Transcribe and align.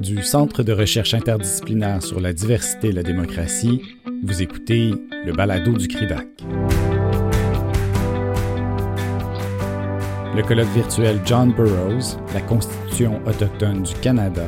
Du 0.00 0.22
Centre 0.22 0.62
de 0.62 0.72
recherche 0.72 1.12
interdisciplinaire 1.12 2.02
sur 2.02 2.20
la 2.20 2.32
diversité 2.32 2.88
et 2.88 2.92
la 2.92 3.02
démocratie, 3.02 3.82
vous 4.22 4.42
écoutez 4.42 4.92
le 5.26 5.32
balado 5.32 5.72
du 5.72 5.88
CRIDAC. 5.88 6.26
Le 10.36 10.42
colloque 10.42 10.72
virtuel 10.72 11.18
John 11.24 11.52
Burroughs, 11.52 12.16
la 12.32 12.40
Constitution 12.42 13.20
autochtone 13.26 13.82
du 13.82 13.94
Canada, 13.94 14.44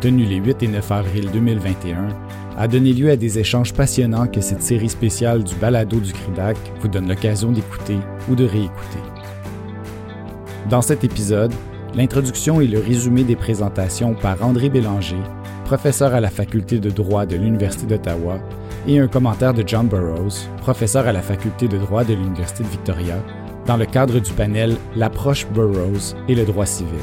tenu 0.00 0.24
les 0.24 0.36
8 0.36 0.62
et 0.62 0.68
9 0.68 0.92
avril 0.92 1.30
2021, 1.32 2.08
a 2.56 2.68
donné 2.68 2.92
lieu 2.92 3.10
à 3.10 3.16
des 3.16 3.40
échanges 3.40 3.72
passionnants 3.72 4.28
que 4.28 4.40
cette 4.40 4.62
série 4.62 4.88
spéciale 4.88 5.42
du 5.42 5.56
balado 5.56 5.98
du 5.98 6.12
CRIDAC 6.12 6.56
vous 6.80 6.88
donne 6.88 7.08
l'occasion 7.08 7.50
d'écouter 7.50 7.96
ou 8.30 8.36
de 8.36 8.44
réécouter. 8.44 9.00
Dans 10.70 10.82
cet 10.82 11.02
épisode, 11.02 11.52
l'introduction 11.94 12.60
et 12.60 12.66
le 12.66 12.78
résumé 12.78 13.24
des 13.24 13.36
présentations 13.36 14.14
par 14.14 14.42
André 14.42 14.68
Bélanger, 14.68 15.22
professeur 15.64 16.14
à 16.14 16.20
la 16.20 16.30
faculté 16.30 16.78
de 16.78 16.90
droit 16.90 17.26
de 17.26 17.36
l'Université 17.36 17.86
d'Ottawa, 17.86 18.38
et 18.86 18.98
un 18.98 19.08
commentaire 19.08 19.54
de 19.54 19.62
John 19.66 19.88
Burroughs, 19.88 20.48
professeur 20.58 21.06
à 21.06 21.12
la 21.12 21.22
faculté 21.22 21.68
de 21.68 21.78
droit 21.78 22.04
de 22.04 22.14
l'Université 22.14 22.64
de 22.64 22.68
Victoria, 22.68 23.16
dans 23.66 23.76
le 23.76 23.86
cadre 23.86 24.18
du 24.18 24.32
panel 24.32 24.76
L'approche 24.96 25.46
Burroughs 25.48 26.16
et 26.28 26.34
le 26.34 26.44
droit 26.44 26.66
civil. 26.66 26.98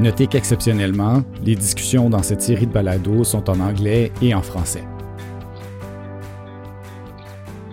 Notez 0.00 0.26
qu'exceptionnellement, 0.26 1.22
les 1.44 1.54
discussions 1.54 2.08
dans 2.08 2.22
cette 2.22 2.42
série 2.42 2.66
de 2.66 2.72
balados 2.72 3.24
sont 3.24 3.50
en 3.50 3.60
anglais 3.60 4.10
et 4.22 4.34
en 4.34 4.42
français. 4.42 4.84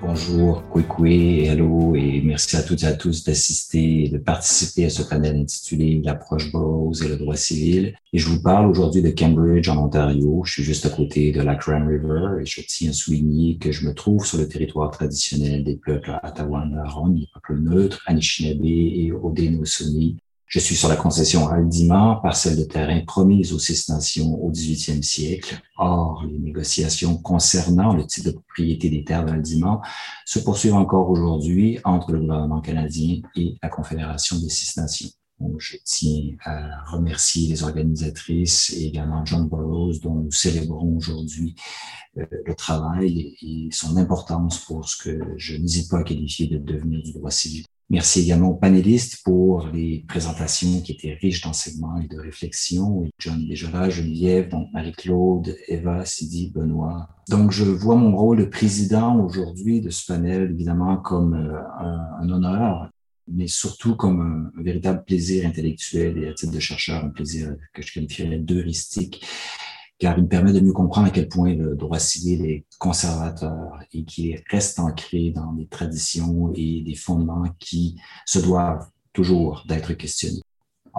Bonjour, 0.08 0.64
Kwekwe, 0.70 1.44
hello, 1.44 1.94
et 1.94 2.22
merci 2.24 2.56
à 2.56 2.64
toutes 2.64 2.84
et 2.84 2.86
à 2.86 2.94
tous 2.94 3.26
d'assister 3.26 4.06
et 4.06 4.10
de 4.10 4.18
participer 4.18 4.86
à 4.86 4.90
ce 4.90 5.02
panel 5.02 5.36
intitulé 5.36 6.02
L'approche 6.02 6.50
Burroughs 6.50 7.04
et 7.04 7.10
le 7.10 7.18
droit 7.18 7.36
civil. 7.36 7.94
Et 8.14 8.18
je 8.18 8.30
vous 8.30 8.42
parle 8.42 8.68
aujourd'hui 8.68 9.02
de 9.02 9.10
Cambridge 9.10 9.68
en 9.68 9.84
Ontario. 9.84 10.44
Je 10.46 10.54
suis 10.54 10.64
juste 10.64 10.86
à 10.86 10.90
côté 10.92 11.34
de 11.34 11.42
la 11.42 11.56
Grand 11.56 11.86
River 11.86 12.42
et 12.42 12.46
je 12.46 12.62
tiens 12.62 12.92
à 12.92 12.94
souligner 12.94 13.58
que 13.58 13.74
je 13.74 13.86
me 13.86 13.94
trouve 13.94 14.26
sur 14.26 14.38
le 14.38 14.48
territoire 14.48 14.92
traditionnel 14.92 15.66
des 15.66 15.76
peuples 15.76 16.18
Atawan-Aron, 16.24 17.08
les 17.08 17.28
peuples 17.34 17.60
neutres, 17.60 18.02
Anishinaabe 18.06 18.64
et 18.64 19.12
Haudenosaunee, 19.12 20.16
je 20.48 20.60
suis 20.60 20.76
sur 20.76 20.88
la 20.88 20.96
concession 20.96 21.50
Aldima, 21.50 22.22
parcelle 22.24 22.58
de 22.58 22.64
terrain 22.64 23.02
promise 23.06 23.52
aux 23.52 23.60
Six 23.60 23.90
Nations 23.90 24.42
au 24.42 24.50
18e 24.50 25.04
siècle. 25.04 25.62
Or, 25.78 26.24
les 26.26 26.40
négociations 26.40 27.18
concernant 27.18 27.94
le 27.94 28.06
type 28.06 28.24
de 28.24 28.32
propriété 28.32 28.90
des 28.90 29.04
terres 29.04 29.26
d'Aldima 29.26 29.82
se 30.26 30.40
poursuivent 30.40 30.76
encore 30.76 31.10
aujourd'hui 31.10 31.80
entre 31.84 32.14
le 32.14 32.22
gouvernement 32.22 32.62
canadien 32.62 33.22
et 33.36 33.58
la 33.62 33.68
Confédération 33.68 34.40
des 34.40 34.48
Six 34.48 34.78
Nations. 34.78 35.10
Donc, 35.42 35.60
je 35.60 35.76
tiens 35.84 36.36
à 36.46 36.82
remercier 36.86 37.50
les 37.50 37.64
organisatrices 37.64 38.72
et 38.72 38.86
également 38.86 39.26
John 39.26 39.50
Burroughs, 39.50 40.00
dont 40.02 40.16
nous 40.16 40.32
célébrons 40.32 40.96
aujourd'hui 40.96 41.56
euh, 42.18 42.26
le 42.46 42.56
travail 42.56 43.36
et 43.42 43.68
son 43.72 43.98
importance 43.98 44.60
pour 44.60 44.88
ce 44.88 44.96
que 45.04 45.20
je 45.36 45.58
n'hésite 45.58 45.92
pas 45.92 46.00
à 46.00 46.04
qualifier 46.04 46.48
de 46.48 46.58
devenir 46.58 47.04
du 47.04 47.12
droit 47.12 47.32
civil. 47.32 47.66
Merci 47.90 48.20
également 48.20 48.50
aux 48.50 48.56
panélistes 48.56 49.24
pour 49.24 49.68
les 49.68 50.04
présentations 50.10 50.82
qui 50.82 50.92
étaient 50.92 51.18
riches 51.22 51.42
d'enseignements 51.42 51.98
et 52.02 52.08
de 52.08 52.20
réflexion. 52.20 53.06
John 53.18 53.48
là, 53.72 53.90
Geneviève, 53.90 54.50
donc 54.50 54.68
Marie-Claude, 54.74 55.56
Eva, 55.70 56.04
Sidi, 56.04 56.52
Benoît. 56.54 57.08
Donc, 57.30 57.52
je 57.52 57.64
vois 57.64 57.96
mon 57.96 58.16
rôle 58.16 58.40
de 58.40 58.46
président 58.46 59.24
aujourd'hui 59.24 59.80
de 59.80 59.90
ce 59.90 60.06
panel, 60.06 60.52
évidemment, 60.52 60.98
comme 60.98 61.34
euh, 61.34 61.62
un, 62.22 62.30
honneur, 62.30 62.90
mais 63.30 63.48
surtout 63.48 63.96
comme 63.96 64.52
un, 64.58 64.62
véritable 64.62 65.06
plaisir 65.06 65.48
intellectuel 65.48 66.18
et 66.18 66.28
à 66.28 66.34
titre 66.34 66.52
de 66.52 66.60
chercheur, 66.60 67.06
un 67.06 67.10
plaisir 67.10 67.56
que 67.74 67.82
je 67.82 67.94
qualifierais 67.94 68.40
d'heuristique 68.40 69.26
car 70.00 70.18
il 70.18 70.24
me 70.24 70.28
permet 70.28 70.54
de 70.54 70.60
mieux 70.60 70.74
comprendre 70.74 71.08
à 71.08 71.12
quel 71.12 71.28
point 71.28 71.54
le 71.54 71.76
droit 71.76 72.00
civil 72.00 72.46
est 72.46 72.66
conservateur 72.78 73.80
et 73.94 74.04
qu'il 74.04 74.42
reste 74.50 74.80
ancré 74.80 75.32
dans 75.32 75.54
des 75.54 75.68
traditions 75.68 76.52
et 76.56 76.82
des 76.82 76.96
fondements 76.96 77.46
qui 77.60 78.00
se 78.26 78.40
doivent 78.40 78.88
toujours 79.14 79.64
d'être 79.68 79.94
questionnés. 79.94 80.42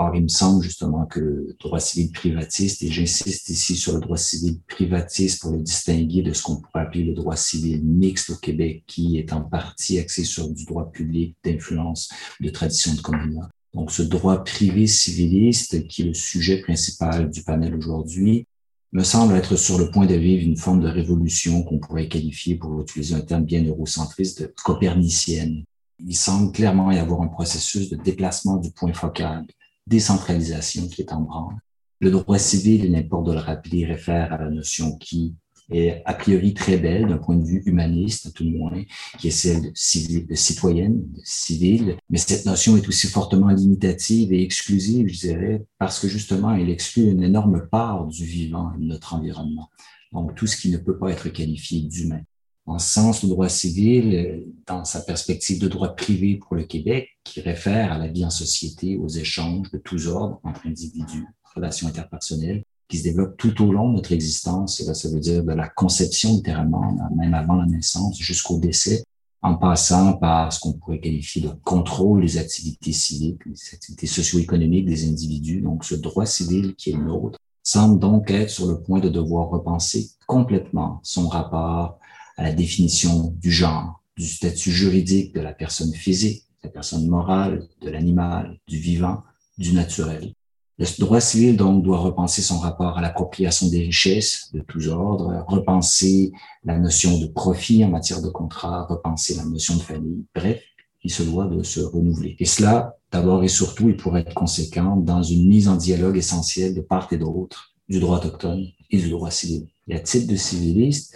Or, 0.00 0.14
il 0.14 0.22
me 0.22 0.28
semble 0.28 0.62
justement 0.62 1.06
que 1.06 1.19
le 1.19 1.56
droit 1.59 1.81
civil 1.81 2.12
privatiste, 2.12 2.84
et 2.84 2.88
j'insiste 2.88 3.48
ici 3.48 3.75
sur 3.75 3.94
le 3.94 4.00
droit 4.00 4.16
civil 4.16 4.60
privatiste 4.69 5.41
pour 5.41 5.50
le 5.50 5.59
distinguer 5.59 6.22
de 6.22 6.32
ce 6.32 6.42
qu'on 6.44 6.60
pourrait 6.60 6.82
appeler 6.82 7.03
le 7.03 7.15
droit 7.15 7.34
civil 7.34 7.82
mixte 7.84 8.30
au 8.30 8.36
Québec, 8.36 8.84
qui 8.86 9.19
est 9.19 9.32
en 9.32 9.41
partie 9.41 9.98
axé 9.98 10.22
sur 10.22 10.48
du 10.48 10.65
droit 10.66 10.88
public, 10.92 11.36
d'influence, 11.44 12.10
de 12.38 12.48
tradition 12.48 12.94
de 12.94 13.00
communauté. 13.00 13.48
Donc, 13.75 13.91
ce 13.91 14.03
droit 14.03 14.44
privé 14.44 14.86
civiliste, 14.86 15.88
qui 15.88 16.03
est 16.03 16.06
le 16.06 16.15
sujet 16.15 16.60
principal 16.60 17.28
du 17.28 17.42
panel 17.42 17.75
aujourd'hui, 17.75 18.47
me 18.93 19.03
semble 19.03 19.34
être 19.37 19.56
sur 19.56 19.78
le 19.78 19.91
point 19.91 20.06
de 20.06 20.15
vivre 20.15 20.44
une 20.44 20.56
forme 20.56 20.81
de 20.81 20.88
révolution 20.88 21.62
qu'on 21.62 21.78
pourrait 21.78 22.09
qualifier, 22.09 22.54
pour 22.56 22.81
utiliser 22.81 23.15
un 23.15 23.21
terme 23.21 23.44
bien 23.44 23.62
eurocentriste, 23.62 24.43
de 24.43 24.54
copernicienne. 24.65 25.65
Il 25.99 26.16
semble 26.16 26.53
clairement 26.53 26.91
y 26.91 26.98
avoir 26.98 27.22
un 27.22 27.28
processus 27.28 27.91
de 27.91 27.97
déplacement 27.97 28.56
du 28.56 28.71
point 28.71 28.93
focal, 28.93 29.47
décentralisation 29.87 30.88
qui 30.88 31.03
est 31.03 31.12
en 31.12 31.22
branle. 31.22 31.56
Le 32.00 32.10
droit 32.10 32.38
civil, 32.38 32.84
il 32.84 32.93
n'importe 32.93 33.27
de 33.27 33.32
le 33.32 33.41
rappeler, 33.41 33.84
réfère 33.84 34.32
à 34.32 34.38
la 34.38 34.50
notion 34.50 34.97
qui, 34.97 35.34
est 35.70 36.02
a 36.04 36.14
priori 36.14 36.54
très 36.54 36.78
belle 36.78 37.06
d'un 37.08 37.18
point 37.18 37.36
de 37.36 37.44
vue 37.44 37.62
humaniste, 37.66 38.26
à 38.26 38.30
tout 38.30 38.44
le 38.44 38.50
moins, 38.50 38.82
qui 39.18 39.28
est 39.28 39.32
celle 39.32 39.62
de, 39.62 40.34
citoyenne, 40.34 41.02
de 41.12 41.20
civile. 41.24 41.96
Mais 42.10 42.18
cette 42.18 42.46
notion 42.46 42.76
est 42.76 42.88
aussi 42.88 43.06
fortement 43.06 43.48
limitative 43.48 44.32
et 44.32 44.42
exclusive, 44.42 45.08
je 45.08 45.18
dirais, 45.18 45.66
parce 45.78 46.00
que 46.00 46.08
justement, 46.08 46.54
elle 46.54 46.70
exclut 46.70 47.10
une 47.10 47.22
énorme 47.22 47.66
part 47.70 48.06
du 48.06 48.24
vivant 48.24 48.72
et 48.74 48.80
de 48.80 48.86
notre 48.86 49.14
environnement. 49.14 49.68
Donc, 50.12 50.34
tout 50.34 50.46
ce 50.46 50.56
qui 50.56 50.70
ne 50.70 50.78
peut 50.78 50.98
pas 50.98 51.10
être 51.10 51.28
qualifié 51.28 51.80
d'humain. 51.82 52.22
En 52.64 52.78
ce 52.78 52.92
sens, 52.92 53.22
le 53.22 53.30
droit 53.30 53.48
civil, 53.48 54.44
dans 54.66 54.84
sa 54.84 55.00
perspective 55.00 55.58
de 55.58 55.68
droit 55.68 55.96
privé 55.96 56.36
pour 56.36 56.54
le 56.54 56.64
Québec, 56.64 57.08
qui 57.24 57.40
réfère 57.40 57.92
à 57.92 57.98
la 57.98 58.08
vie 58.08 58.26
en 58.26 58.30
société, 58.30 58.96
aux 58.96 59.08
échanges 59.08 59.70
de 59.70 59.78
tous 59.78 60.06
ordres 60.06 60.38
entre 60.44 60.66
individus, 60.66 61.26
relations 61.54 61.88
interpersonnelles, 61.88 62.64
qui 62.88 62.99
se 62.99 63.04
développe 63.04 63.37
tout 63.37 63.62
au 63.62 63.72
long 63.72 63.91
de 63.91 63.97
notre 63.97 64.12
existence. 64.12 64.82
Ça 64.82 65.09
veut 65.09 65.21
dire 65.21 65.44
de 65.44 65.53
la 65.53 65.69
conception 65.69 66.32
littéralement, 66.34 66.97
même 67.16 67.34
avant 67.34 67.54
la 67.54 67.66
naissance, 67.66 68.19
jusqu'au 68.19 68.59
décès, 68.59 69.04
en 69.43 69.54
passant 69.54 70.15
par 70.15 70.53
ce 70.53 70.60
qu'on 70.60 70.72
pourrait 70.72 71.00
qualifier 71.00 71.43
de 71.43 71.50
contrôle 71.65 72.22
des 72.22 72.38
activités 72.38 72.93
civiques, 72.93 73.47
des 73.47 73.75
activités 73.75 74.06
socio-économiques 74.06 74.87
des 74.87 75.09
individus. 75.09 75.60
Donc, 75.60 75.84
ce 75.84 75.94
droit 75.94 76.27
civil 76.27 76.75
qui 76.75 76.91
est 76.91 76.97
le 76.97 77.04
nôtre 77.04 77.38
semble 77.62 78.00
donc 78.00 78.31
être 78.31 78.50
sur 78.50 78.66
le 78.66 78.81
point 78.81 78.98
de 78.98 79.09
devoir 79.09 79.50
repenser 79.50 80.10
complètement 80.27 81.00
son 81.03 81.28
rapport 81.28 81.98
à 82.37 82.43
la 82.43 82.53
définition 82.53 83.34
du 83.37 83.53
genre, 83.53 84.03
du 84.16 84.27
statut 84.27 84.72
juridique 84.72 85.34
de 85.34 85.41
la 85.41 85.53
personne 85.53 85.93
physique, 85.93 86.44
de 86.62 86.69
la 86.69 86.71
personne 86.71 87.06
morale, 87.06 87.69
de 87.82 87.91
l'animal, 87.91 88.59
du 88.66 88.78
vivant, 88.78 89.22
du 89.59 89.72
naturel. 89.72 90.32
Le 90.78 90.87
droit 91.00 91.21
civil, 91.21 91.56
donc, 91.56 91.83
doit 91.83 91.99
repenser 91.99 92.41
son 92.41 92.59
rapport 92.59 92.97
à 92.97 93.00
l'appropriation 93.00 93.69
des 93.69 93.81
richesses 93.81 94.50
de 94.53 94.61
tous 94.61 94.87
ordres, 94.89 95.44
repenser 95.49 96.31
la 96.65 96.78
notion 96.78 97.19
de 97.19 97.27
profit 97.27 97.84
en 97.84 97.89
matière 97.89 98.22
de 98.22 98.28
contrat, 98.28 98.87
repenser 98.89 99.34
la 99.34 99.44
notion 99.44 99.75
de 99.75 99.81
famille. 99.81 100.25
Bref, 100.34 100.62
il 101.03 101.11
se 101.11 101.25
doit 101.25 101.47
de 101.47 101.65
se 101.65 101.81
renouveler. 101.81 102.37
Et 102.39 102.44
cela, 102.44 102.97
d'abord 103.11 103.43
et 103.43 103.49
surtout, 103.49 103.89
il 103.89 103.97
pourrait 103.97 104.21
être 104.21 104.34
conséquent 104.34 104.97
dans 104.97 105.22
une 105.22 105.49
mise 105.49 105.69
en 105.69 105.77
dialogue 105.77 106.16
essentielle 106.16 106.75
de 106.75 106.81
part 106.81 107.09
et 107.12 107.16
d'autre 107.16 107.75
du 107.89 107.99
droit 107.99 108.19
autochtone 108.19 108.66
et 108.91 108.99
du 108.99 109.10
droit 109.10 109.33
civil. 109.33 109.66
Et 109.89 109.97
à 109.97 110.00
titre 110.00 110.31
de 110.31 110.37
civiliste, 110.37 111.15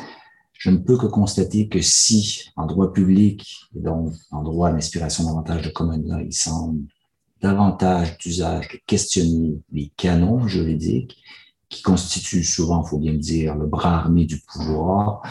je 0.55 0.71
ne 0.71 0.79
peux 0.79 0.97
que 0.97 1.07
constater 1.07 1.69
que 1.69 1.81
si, 1.81 2.51
en 2.57 2.67
droit 2.67 2.93
public, 2.93 3.69
et 3.77 3.81
donc 3.81 4.13
en 4.31 4.43
droit 4.43 4.73
d'inspiration 4.73 5.25
davantage 5.25 5.63
de 5.63 5.71
common 5.71 6.03
il 6.21 6.33
semble 6.33 6.83
davantage 7.43 8.17
d'usage 8.19 8.69
de 8.69 8.79
questionner 8.87 9.61
les 9.73 9.93
canons 9.97 10.47
juridiques 10.47 11.19
qui 11.69 11.83
constituent 11.83 12.45
souvent, 12.45 12.85
faut 12.85 12.99
bien 12.99 13.13
le 13.13 13.19
dire, 13.19 13.57
le 13.57 13.67
bras 13.67 13.99
armé 13.99 14.25
du 14.25 14.41
pouvoir 14.41 15.23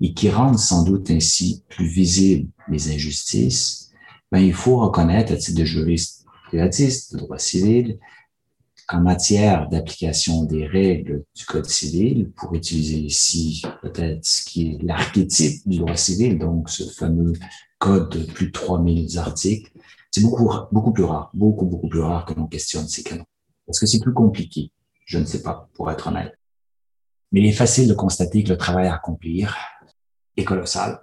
et 0.00 0.14
qui 0.14 0.30
rendent 0.30 0.58
sans 0.58 0.82
doute 0.82 1.10
ainsi 1.10 1.62
plus 1.68 1.86
visibles 1.86 2.48
les 2.68 2.90
injustices, 2.92 3.92
ben, 4.32 4.40
il 4.40 4.54
faut 4.54 4.78
reconnaître 4.78 5.32
à 5.32 5.36
titre 5.36 5.58
de 5.58 5.64
juriste 5.64 6.24
privatiste, 6.46 7.14
de 7.14 7.18
droit 7.18 7.38
civil, 7.38 7.98
qu'en 8.88 9.02
matière 9.02 9.68
d'application 9.68 10.44
des 10.44 10.66
règles 10.66 11.24
du 11.36 11.44
Code 11.44 11.66
civil, 11.66 12.30
pour 12.32 12.54
utiliser 12.54 12.98
ici 12.98 13.62
peut-être 13.82 14.24
ce 14.24 14.44
qui 14.44 14.72
est 14.72 14.82
l'archétype 14.82 15.68
du 15.68 15.78
droit 15.78 15.96
civil, 15.96 16.38
donc 16.38 16.70
ce 16.70 16.84
fameux 16.84 17.34
code 17.78 18.10
de 18.10 18.24
plus 18.24 18.46
de 18.46 18.52
3000 18.52 19.18
articles, 19.18 19.70
c'est 20.10 20.22
beaucoup, 20.22 20.50
beaucoup 20.72 20.92
plus 20.92 21.04
rare, 21.04 21.30
beaucoup, 21.34 21.66
beaucoup 21.66 21.88
plus 21.88 22.00
rare 22.00 22.24
que 22.24 22.34
l'on 22.34 22.46
questionne 22.46 22.88
ces 22.88 23.02
canons. 23.02 23.26
Parce 23.66 23.78
que 23.78 23.86
c'est 23.86 24.00
plus 24.00 24.12
compliqué. 24.12 24.72
Je 25.06 25.18
ne 25.18 25.24
sais 25.24 25.42
pas, 25.42 25.68
pour 25.74 25.90
être 25.90 26.08
honnête. 26.08 26.36
Mais 27.32 27.40
il 27.40 27.46
est 27.46 27.52
facile 27.52 27.88
de 27.88 27.94
constater 27.94 28.42
que 28.42 28.48
le 28.48 28.56
travail 28.56 28.88
à 28.88 28.94
accomplir 28.94 29.56
est 30.36 30.44
colossal. 30.44 31.00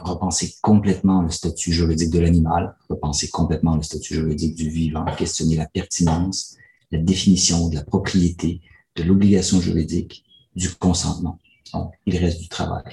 Repenser 0.00 0.54
complètement 0.62 1.22
le 1.22 1.30
statut 1.30 1.72
juridique 1.72 2.10
de 2.10 2.20
l'animal, 2.20 2.76
repenser 2.88 3.28
complètement 3.28 3.76
le 3.76 3.82
statut 3.82 4.14
juridique 4.14 4.54
du 4.54 4.68
vivant, 4.68 5.04
questionner 5.16 5.56
la 5.56 5.66
pertinence, 5.66 6.56
la 6.90 6.98
définition 6.98 7.68
de 7.68 7.76
la 7.76 7.84
propriété, 7.84 8.60
de 8.96 9.02
l'obligation 9.02 9.60
juridique, 9.60 10.24
du 10.54 10.70
consentement. 10.74 11.38
Donc, 11.72 11.92
il 12.06 12.16
reste 12.16 12.40
du 12.40 12.48
travail. 12.48 12.84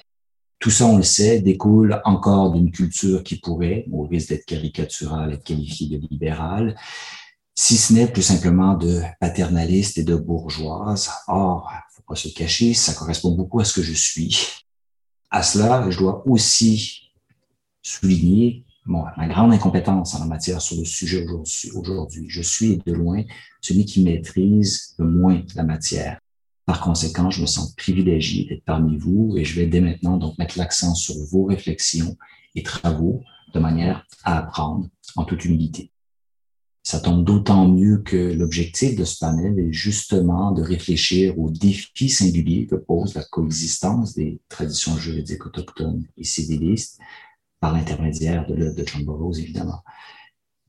Tout 0.60 0.72
ça, 0.72 0.86
on 0.88 0.98
le 0.98 1.04
sait, 1.04 1.40
découle 1.40 2.02
encore 2.04 2.52
d'une 2.52 2.72
culture 2.72 3.24
qui 3.24 3.40
pourrait, 3.40 3.86
au 3.92 4.04
risque 4.04 4.30
d'être 4.30 4.46
caricaturale, 4.46 5.34
être 5.34 5.44
qualifiée 5.44 5.98
de 5.98 6.08
libérale, 6.10 6.76
si 7.54 7.78
ce 7.78 7.94
n'est 7.94 8.08
plus 8.08 8.24
simplement 8.24 8.76
de 8.76 9.02
paternaliste 9.20 9.98
et 9.98 10.04
de 10.04 10.16
bourgeoise. 10.16 11.10
Or, 11.28 11.72
faut 11.92 12.04
pas 12.08 12.16
se 12.16 12.30
cacher, 12.30 12.74
ça 12.74 12.94
correspond 12.94 13.32
beaucoup 13.32 13.60
à 13.60 13.66
ce 13.66 13.74
que 13.74 13.82
je 13.82 13.94
suis. 13.94 14.38
À 15.30 15.44
cela, 15.44 15.90
je 15.90 15.98
dois 15.98 16.28
aussi 16.28 17.12
souligner 17.82 18.66
bon, 18.88 19.04
ma 19.18 19.28
grande 19.28 19.54
incompétence 19.54 20.16
en 20.16 20.20
la 20.20 20.26
matière 20.26 20.62
sur 20.62 20.78
le 20.78 20.86
sujet 20.86 21.26
aujourd'hui. 21.74 22.26
Je 22.30 22.42
suis 22.42 22.78
de 22.86 22.94
loin 22.94 23.24
celui 23.62 23.86
qui 23.86 24.04
maîtrise 24.04 24.96
le 24.98 25.06
moins 25.06 25.42
la 25.56 25.64
matière. 25.64 26.20
Par 26.68 26.82
conséquent, 26.82 27.32
je 27.32 27.40
me 27.40 27.46
sens 27.46 27.74
privilégié 27.76 28.44
d'être 28.44 28.66
parmi 28.66 28.98
vous 28.98 29.36
et 29.38 29.46
je 29.46 29.58
vais 29.58 29.68
dès 29.68 29.80
maintenant 29.80 30.18
donc 30.18 30.38
mettre 30.38 30.58
l'accent 30.58 30.96
sur 30.96 31.16
vos 31.32 31.46
réflexions 31.46 32.18
et 32.56 32.62
travaux 32.62 33.24
de 33.54 33.60
manière 33.60 34.06
à 34.26 34.40
apprendre 34.40 34.90
en 35.16 35.24
toute 35.24 35.46
humilité. 35.46 35.92
Ça 36.84 37.00
tombe 37.00 37.24
d'autant 37.24 37.70
mieux 37.70 38.00
que 38.00 38.34
l'objectif 38.34 38.98
de 38.98 39.06
ce 39.06 39.18
panel 39.18 39.58
est 39.58 39.72
justement 39.72 40.52
de 40.52 40.62
réfléchir 40.62 41.40
aux 41.40 41.50
défis 41.50 42.10
singuliers 42.10 42.68
que 42.68 42.76
pose 42.76 43.16
la 43.16 43.24
coexistence 43.24 44.14
des 44.14 44.42
traditions 44.50 44.98
juridiques 44.98 45.46
autochtones 45.46 46.06
et 46.18 46.26
civilistes 46.26 47.00
par 47.62 47.74
l'intermédiaire 47.74 48.46
de 48.46 48.56
l'œuvre 48.56 48.76
de 48.76 48.86
John 48.86 49.06
Burroughs, 49.06 49.40
évidemment. 49.40 49.84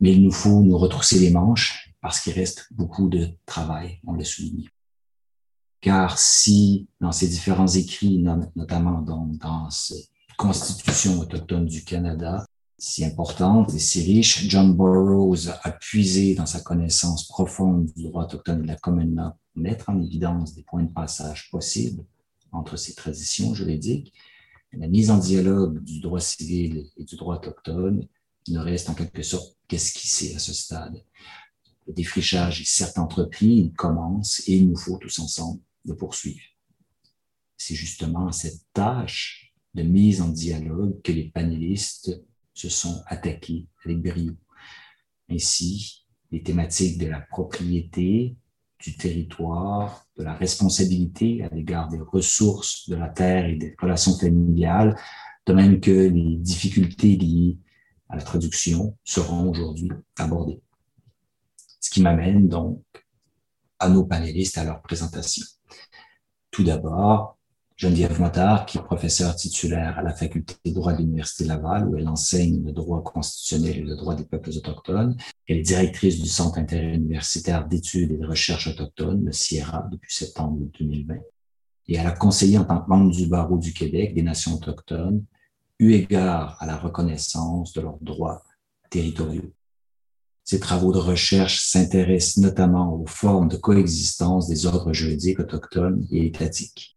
Mais 0.00 0.12
il 0.12 0.22
nous 0.22 0.30
faut 0.30 0.60
nous 0.62 0.78
retrousser 0.78 1.18
les 1.18 1.30
manches 1.30 1.92
parce 2.00 2.20
qu'il 2.20 2.34
reste 2.34 2.68
beaucoup 2.70 3.08
de 3.08 3.30
travail, 3.46 3.98
on 4.06 4.12
le 4.12 4.22
souligne. 4.22 4.68
Car 5.80 6.18
si 6.18 6.88
dans 7.00 7.12
ces 7.12 7.28
différents 7.28 7.68
écrits, 7.68 8.24
notamment 8.56 9.00
dans 9.00 9.70
cette 9.70 10.08
Constitution 10.36 11.20
autochtone 11.20 11.66
du 11.66 11.84
Canada, 11.84 12.44
si 12.78 13.04
importante 13.04 13.74
et 13.74 13.78
si 13.78 14.02
riche, 14.02 14.46
John 14.48 14.76
Burroughs 14.76 15.48
a 15.62 15.72
puisé 15.72 16.34
dans 16.36 16.46
sa 16.46 16.60
connaissance 16.60 17.26
profonde 17.26 17.86
du 17.96 18.04
droit 18.04 18.24
autochtone 18.24 18.60
et 18.60 18.62
de 18.62 18.66
la 18.68 18.76
commune 18.76 19.16
law 19.16 19.30
pour 19.52 19.62
mettre 19.62 19.90
en 19.90 20.00
évidence 20.00 20.54
des 20.54 20.62
points 20.62 20.84
de 20.84 20.92
passage 20.92 21.50
possibles 21.50 22.04
entre 22.52 22.76
ces 22.76 22.94
traditions 22.94 23.52
juridiques, 23.54 24.12
la 24.72 24.86
mise 24.86 25.10
en 25.10 25.18
dialogue 25.18 25.82
du 25.82 26.00
droit 26.00 26.20
civil 26.20 26.86
et 26.96 27.04
du 27.04 27.16
droit 27.16 27.36
autochtone 27.36 28.06
ne 28.48 28.58
reste 28.58 28.90
en 28.90 28.94
quelque 28.94 29.22
sorte 29.22 29.56
qu'esquissée 29.66 30.34
à 30.36 30.38
ce 30.38 30.52
stade. 30.52 31.02
Le 31.86 31.92
défrichage 31.94 32.60
est 32.60 32.68
certes 32.68 32.98
entrepris, 32.98 33.56
il 33.56 33.72
commence 33.72 34.42
et 34.46 34.56
il 34.56 34.68
nous 34.68 34.76
faut 34.76 34.98
tous 34.98 35.18
ensemble 35.18 35.60
de 35.88 35.94
poursuivre. 35.94 36.44
C'est 37.56 37.74
justement 37.74 38.30
cette 38.30 38.62
tâche 38.72 39.52
de 39.74 39.82
mise 39.82 40.22
en 40.22 40.28
dialogue 40.28 41.00
que 41.02 41.12
les 41.12 41.30
panélistes 41.30 42.22
se 42.54 42.68
sont 42.68 43.02
attaqués 43.06 43.66
avec 43.84 44.02
brio. 44.02 44.34
Ainsi, 45.28 46.06
les 46.30 46.42
thématiques 46.42 46.98
de 46.98 47.06
la 47.06 47.20
propriété, 47.20 48.36
du 48.80 48.96
territoire, 48.96 50.06
de 50.16 50.22
la 50.22 50.34
responsabilité 50.34 51.42
à 51.42 51.48
l'égard 51.48 51.88
des 51.88 52.00
ressources 52.00 52.88
de 52.88 52.96
la 52.96 53.08
terre 53.08 53.46
et 53.46 53.56
des 53.56 53.74
relations 53.80 54.16
familiales, 54.16 54.96
de 55.46 55.52
même 55.52 55.80
que 55.80 55.90
les 55.90 56.36
difficultés 56.36 57.16
liées 57.16 57.58
à 58.08 58.16
la 58.16 58.22
traduction 58.22 58.96
seront 59.04 59.50
aujourd'hui 59.50 59.90
abordées. 60.16 60.60
Ce 61.80 61.90
qui 61.90 62.02
m'amène 62.02 62.48
donc 62.48 62.82
à 63.78 63.88
nos 63.88 64.04
panélistes 64.04 64.58
à 64.58 64.64
leur 64.64 64.82
présentation. 64.82 65.44
Tout 66.58 66.64
d'abord, 66.64 67.38
Geneviève 67.76 68.20
Motard, 68.20 68.66
qui 68.66 68.78
est 68.78 68.82
professeure 68.82 69.36
titulaire 69.36 69.96
à 69.96 70.02
la 70.02 70.12
faculté 70.12 70.56
de 70.66 70.72
droit 70.72 70.92
de 70.92 70.98
l'Université 70.98 71.44
Laval, 71.44 71.86
où 71.86 71.96
elle 71.96 72.08
enseigne 72.08 72.64
le 72.64 72.72
droit 72.72 73.00
constitutionnel 73.04 73.76
et 73.76 73.82
le 73.82 73.94
droit 73.94 74.16
des 74.16 74.24
peuples 74.24 74.50
autochtones. 74.50 75.16
Elle 75.46 75.58
est 75.58 75.62
directrice 75.62 76.20
du 76.20 76.28
Centre 76.28 76.58
interuniversitaire 76.58 77.64
d'études 77.68 78.10
et 78.10 78.16
de 78.16 78.26
recherche 78.26 78.66
autochtones, 78.66 79.24
le 79.24 79.30
Sierra, 79.30 79.86
depuis 79.88 80.12
septembre 80.12 80.66
2020. 80.80 81.14
Et 81.86 81.94
elle 81.94 82.08
a 82.08 82.10
conseillé 82.10 82.58
en 82.58 82.64
tant 82.64 82.80
que 82.80 82.88
membre 82.88 83.12
du 83.12 83.28
barreau 83.28 83.58
du 83.58 83.72
Québec 83.72 84.12
des 84.12 84.22
nations 84.22 84.54
autochtones, 84.54 85.24
eu 85.78 85.92
égard 85.92 86.56
à 86.58 86.66
la 86.66 86.76
reconnaissance 86.76 87.72
de 87.72 87.82
leurs 87.82 88.00
droits 88.00 88.42
territoriaux. 88.90 89.52
Ses 90.50 90.60
travaux 90.60 90.92
de 90.92 90.98
recherche 90.98 91.60
s'intéressent 91.60 92.38
notamment 92.38 92.94
aux 92.94 93.06
formes 93.06 93.48
de 93.48 93.58
coexistence 93.58 94.48
des 94.48 94.64
ordres 94.64 94.94
juridiques 94.94 95.40
autochtones 95.40 96.06
et 96.10 96.24
étatiques. 96.24 96.96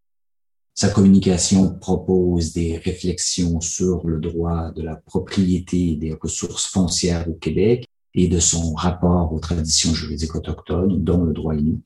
Sa 0.74 0.88
communication 0.88 1.78
propose 1.78 2.54
des 2.54 2.78
réflexions 2.78 3.60
sur 3.60 4.08
le 4.08 4.22
droit 4.22 4.72
de 4.72 4.82
la 4.82 4.96
propriété 4.96 5.98
des 5.98 6.14
ressources 6.14 6.66
foncières 6.66 7.28
au 7.28 7.34
Québec 7.34 7.86
et 8.14 8.30
de 8.30 8.40
son 8.40 8.74
rapport 8.74 9.34
aux 9.34 9.40
traditions 9.42 9.94
juridiques 9.94 10.36
autochtones, 10.36 11.04
dont 11.04 11.26
le 11.26 11.34
droit 11.34 11.54
inou. 11.54 11.82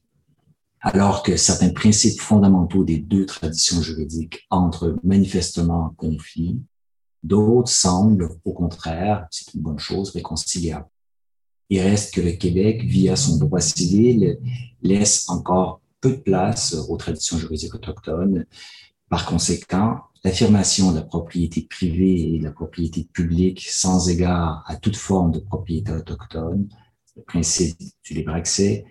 Alors 0.81 1.23
que 1.23 1.35
certains 1.35 1.73
principes 1.73 2.21
fondamentaux 2.21 2.83
des 2.83 2.97
deux 2.97 3.25
traditions 3.25 3.81
juridiques 3.81 4.45
entrent 4.51 4.97
manifestement 5.03 5.85
en 5.85 5.89
conflit, 5.89 6.61
d'autres 7.23 7.71
semblent, 7.71 8.29
au 8.45 8.53
contraire, 8.53 9.25
c'est 9.31 9.55
une 9.55 9.61
bonne 9.61 9.79
chose, 9.79 10.11
réconciliables. 10.11 10.85
Il 11.69 11.81
reste 11.81 12.13
que 12.13 12.21
le 12.21 12.31
Québec, 12.31 12.83
via 12.83 13.15
son 13.15 13.37
droit 13.37 13.61
civil, 13.61 14.37
laisse 14.81 15.29
encore 15.29 15.81
peu 15.99 16.11
de 16.11 16.21
place 16.21 16.73
aux 16.73 16.97
traditions 16.97 17.37
juridiques 17.37 17.73
autochtones. 17.73 18.45
Par 19.09 19.25
conséquent, 19.25 19.99
l'affirmation 20.23 20.91
de 20.91 20.97
la 20.97 21.03
propriété 21.03 21.61
privée 21.61 22.35
et 22.35 22.39
de 22.39 22.43
la 22.43 22.51
propriété 22.51 23.07
publique 23.11 23.65
sans 23.67 24.09
égard 24.09 24.63
à 24.67 24.75
toute 24.75 24.97
forme 24.97 25.31
de 25.31 25.39
propriété 25.39 25.91
autochtone, 25.91 26.67
le 27.15 27.23
principe 27.23 27.77
du 28.03 28.13
libre 28.13 28.33
accès, 28.33 28.85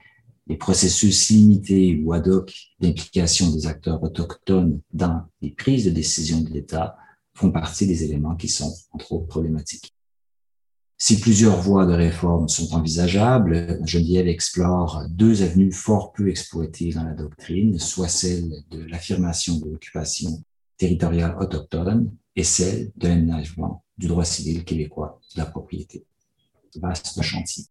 les 0.46 0.56
processus 0.56 1.30
limités 1.30 2.00
ou 2.04 2.12
ad 2.12 2.28
hoc 2.28 2.54
d'implication 2.80 3.50
des 3.50 3.66
acteurs 3.66 4.02
autochtones 4.02 4.80
dans 4.92 5.22
les 5.40 5.50
prises 5.50 5.86
de 5.86 5.90
décision 5.90 6.40
de 6.40 6.50
l'État 6.50 6.96
font 7.34 7.50
partie 7.50 7.86
des 7.86 8.04
éléments 8.04 8.36
qui 8.36 8.48
sont, 8.48 8.72
entre 8.92 9.12
autres, 9.12 9.26
problématiques. 9.26 9.92
Si 10.96 11.20
plusieurs 11.20 11.60
voies 11.60 11.86
de 11.86 11.92
réforme 11.92 12.48
sont 12.48 12.74
envisageables, 12.74 13.80
Geneviève 13.84 14.28
explore 14.28 15.04
deux 15.10 15.42
avenues 15.42 15.72
fort 15.72 16.12
peu 16.12 16.28
exploitées 16.28 16.92
dans 16.92 17.04
la 17.04 17.14
doctrine, 17.14 17.78
soit 17.78 18.08
celle 18.08 18.50
de 18.70 18.84
l'affirmation 18.84 19.58
de 19.58 19.70
l'occupation 19.70 20.42
territoriale 20.78 21.36
autochtone 21.38 22.12
et 22.36 22.44
celle 22.44 22.92
de 22.96 23.08
l'aménagement 23.08 23.84
du 23.98 24.06
droit 24.06 24.24
civil 24.24 24.64
québécois 24.64 25.20
de 25.34 25.40
la 25.40 25.46
propriété. 25.46 26.04
Vaste 26.76 27.20
chantier. 27.22 27.64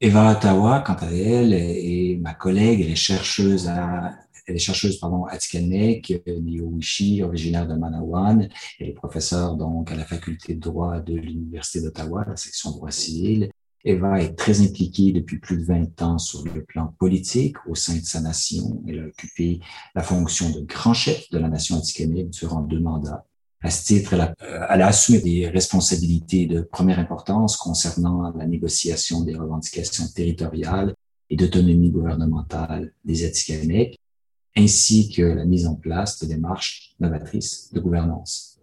Eva 0.00 0.32
Ottawa, 0.32 0.80
quant 0.86 0.94
à 0.94 1.10
elle, 1.10 1.52
est 1.52 2.18
ma 2.20 2.34
collègue, 2.34 2.80
elle 2.80 2.90
est 2.90 2.96
chercheuse 2.96 3.68
à 3.68 4.14
elle 4.48 4.56
est 4.56 4.58
chercheuse 4.58 4.98
pardon, 4.98 5.24
à 5.26 5.36
Tikanek, 5.36 6.22
Wishi, 6.26 7.22
originaire 7.22 7.68
de 7.68 7.74
Manawan. 7.74 8.48
Elle 8.80 8.88
est 8.88 8.92
professeure 8.92 9.56
donc 9.56 9.92
à 9.92 9.94
la 9.94 10.04
faculté 10.04 10.54
de 10.54 10.60
droit 10.60 11.00
de 11.00 11.14
l'Université 11.14 11.82
d'Ottawa, 11.82 12.24
la 12.26 12.36
section 12.36 12.70
droit 12.70 12.90
civil. 12.90 13.50
Eva 13.84 14.20
est 14.20 14.34
très 14.34 14.60
impliquée 14.60 15.12
depuis 15.12 15.38
plus 15.38 15.58
de 15.58 15.64
20 15.64 16.02
ans 16.02 16.18
sur 16.18 16.42
le 16.44 16.64
plan 16.64 16.94
politique 16.98 17.56
au 17.68 17.74
sein 17.74 17.96
de 17.96 18.04
sa 18.04 18.20
nation. 18.20 18.82
Elle 18.88 19.00
a 19.00 19.06
occupé 19.06 19.60
la 19.94 20.02
fonction 20.02 20.50
de 20.50 20.60
grand 20.60 20.94
chef 20.94 21.30
de 21.30 21.38
la 21.38 21.48
nation 21.48 21.76
atikamekw 21.76 22.30
durant 22.30 22.62
deux 22.62 22.80
mandats. 22.80 23.24
À 23.60 23.70
ce 23.70 23.84
titre, 23.84 24.14
elle 24.14 24.20
a, 24.22 24.34
euh, 24.42 24.66
elle 24.70 24.82
a, 24.82 24.88
assumé 24.88 25.20
des 25.20 25.48
responsabilités 25.48 26.46
de 26.46 26.62
première 26.62 26.98
importance 26.98 27.56
concernant 27.56 28.32
la 28.36 28.46
négociation 28.46 29.22
des 29.22 29.34
revendications 29.34 30.06
territoriales 30.14 30.94
et 31.28 31.36
d'autonomie 31.36 31.90
gouvernementale 31.90 32.92
des 33.04 33.24
Atikamekw 33.24 33.96
ainsi 34.56 35.10
que 35.10 35.22
la 35.22 35.44
mise 35.44 35.66
en 35.66 35.74
place 35.74 36.18
de 36.20 36.26
démarches 36.26 36.94
novatrices 37.00 37.72
de 37.72 37.80
gouvernance. 37.80 38.58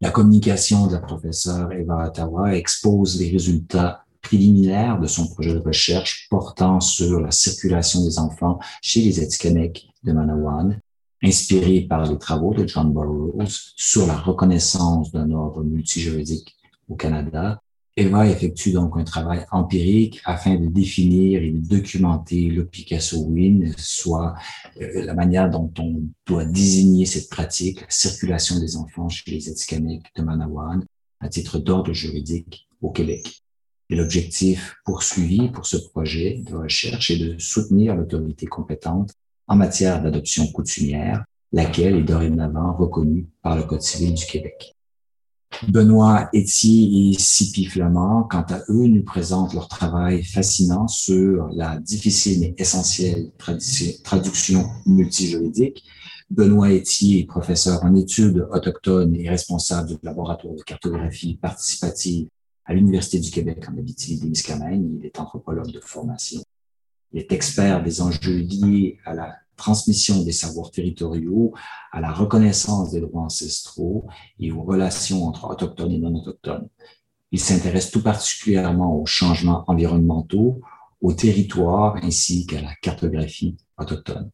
La 0.00 0.10
communication 0.10 0.86
de 0.86 0.94
la 0.94 1.00
professeure 1.00 1.72
Eva 1.72 2.08
Ottawa 2.08 2.54
expose 2.56 3.20
les 3.20 3.30
résultats 3.30 4.04
préliminaires 4.22 4.98
de 4.98 5.06
son 5.06 5.26
projet 5.26 5.52
de 5.52 5.58
recherche 5.58 6.26
portant 6.30 6.80
sur 6.80 7.20
la 7.20 7.30
circulation 7.30 8.04
des 8.04 8.18
enfants 8.18 8.58
chez 8.82 9.02
les 9.02 9.20
Atikamekw 9.20 9.80
de 10.04 10.12
Manawan, 10.12 10.80
inspiré 11.22 11.82
par 11.82 12.10
les 12.10 12.18
travaux 12.18 12.54
de 12.54 12.66
John 12.66 12.92
Burroughs 12.92 13.72
sur 13.76 14.06
la 14.06 14.16
reconnaissance 14.16 15.12
d'un 15.12 15.30
ordre 15.32 15.62
multijuridique 15.62 16.56
au 16.88 16.94
Canada 16.94 17.60
Eva 17.96 18.26
effectue 18.26 18.72
donc 18.72 18.96
un 18.96 19.04
travail 19.04 19.44
empirique 19.50 20.20
afin 20.24 20.54
de 20.54 20.66
définir 20.66 21.42
et 21.42 21.50
de 21.50 21.58
documenter 21.58 22.48
le 22.48 22.64
Picasso 22.64 23.18
Win, 23.18 23.74
soit 23.76 24.34
euh, 24.80 25.04
la 25.04 25.14
manière 25.14 25.50
dont 25.50 25.72
on 25.78 26.02
doit 26.26 26.44
désigner 26.44 27.04
cette 27.04 27.28
pratique, 27.28 27.80
la 27.80 27.90
circulation 27.90 28.60
des 28.60 28.76
enfants 28.76 29.08
chez 29.08 29.30
les 29.30 29.48
Atikamekw 29.48 30.04
de 30.16 30.22
Manawan, 30.22 30.84
à 31.20 31.28
titre 31.28 31.58
d'ordre 31.58 31.92
juridique 31.92 32.68
au 32.80 32.90
Québec. 32.90 33.42
Et 33.90 33.96
l'objectif 33.96 34.76
poursuivi 34.84 35.48
pour 35.48 35.66
ce 35.66 35.76
projet 35.76 36.42
de 36.46 36.54
recherche 36.54 37.10
est 37.10 37.18
de 37.18 37.38
soutenir 37.38 37.96
l'autorité 37.96 38.46
compétente 38.46 39.12
en 39.48 39.56
matière 39.56 40.00
d'adoption 40.00 40.46
coutumière, 40.52 41.24
laquelle 41.52 41.96
est 41.96 42.04
dorénavant 42.04 42.72
reconnue 42.72 43.26
par 43.42 43.56
le 43.56 43.64
Code 43.64 43.82
civil 43.82 44.14
du 44.14 44.24
Québec. 44.24 44.76
Benoît 45.68 46.30
Etier 46.34 47.10
et 47.10 47.18
Sipi 47.18 47.66
Flamand, 47.66 48.22
quant 48.22 48.46
à 48.48 48.60
eux, 48.68 48.86
nous 48.86 49.02
présentent 49.02 49.52
leur 49.52 49.68
travail 49.68 50.22
fascinant 50.24 50.88
sur 50.88 51.48
la 51.52 51.78
difficile 51.78 52.40
mais 52.40 52.54
essentielle 52.56 53.30
traduction 54.02 54.66
multijuridique. 54.86 55.84
Benoît 56.30 56.70
Etier 56.70 57.20
est 57.20 57.26
professeur 57.26 57.84
en 57.84 57.94
études 57.96 58.46
autochtones 58.52 59.14
et 59.16 59.28
responsable 59.28 59.88
du 59.88 59.96
laboratoire 60.02 60.54
de 60.54 60.62
cartographie 60.62 61.36
participative 61.36 62.28
à 62.64 62.72
l'Université 62.72 63.18
du 63.18 63.30
Québec 63.30 63.64
en 63.68 63.76
Abitibi-Témiscamingue. 63.76 64.98
Il 65.00 65.04
est 65.04 65.18
anthropologue 65.18 65.72
de 65.72 65.80
formation. 65.80 66.40
Il 67.12 67.18
est 67.18 67.32
expert 67.32 67.82
des 67.82 68.00
enjeux 68.00 68.38
liés 68.38 68.98
à 69.04 69.14
la 69.14 69.36
transmission 69.60 70.22
des 70.22 70.32
savoirs 70.32 70.70
territoriaux, 70.70 71.52
à 71.92 72.00
la 72.00 72.12
reconnaissance 72.12 72.90
des 72.90 73.00
droits 73.00 73.22
ancestraux 73.22 74.06
et 74.38 74.50
aux 74.50 74.62
relations 74.62 75.26
entre 75.26 75.48
autochtones 75.48 75.92
et 75.92 75.98
non 75.98 76.14
autochtones. 76.14 76.68
Il 77.30 77.38
s'intéresse 77.38 77.90
tout 77.90 78.02
particulièrement 78.02 78.96
aux 78.96 79.06
changements 79.06 79.64
environnementaux, 79.68 80.60
aux 81.00 81.12
territoires 81.12 81.96
ainsi 82.02 82.46
qu'à 82.46 82.60
la 82.60 82.74
cartographie 82.82 83.56
autochtone. 83.78 84.30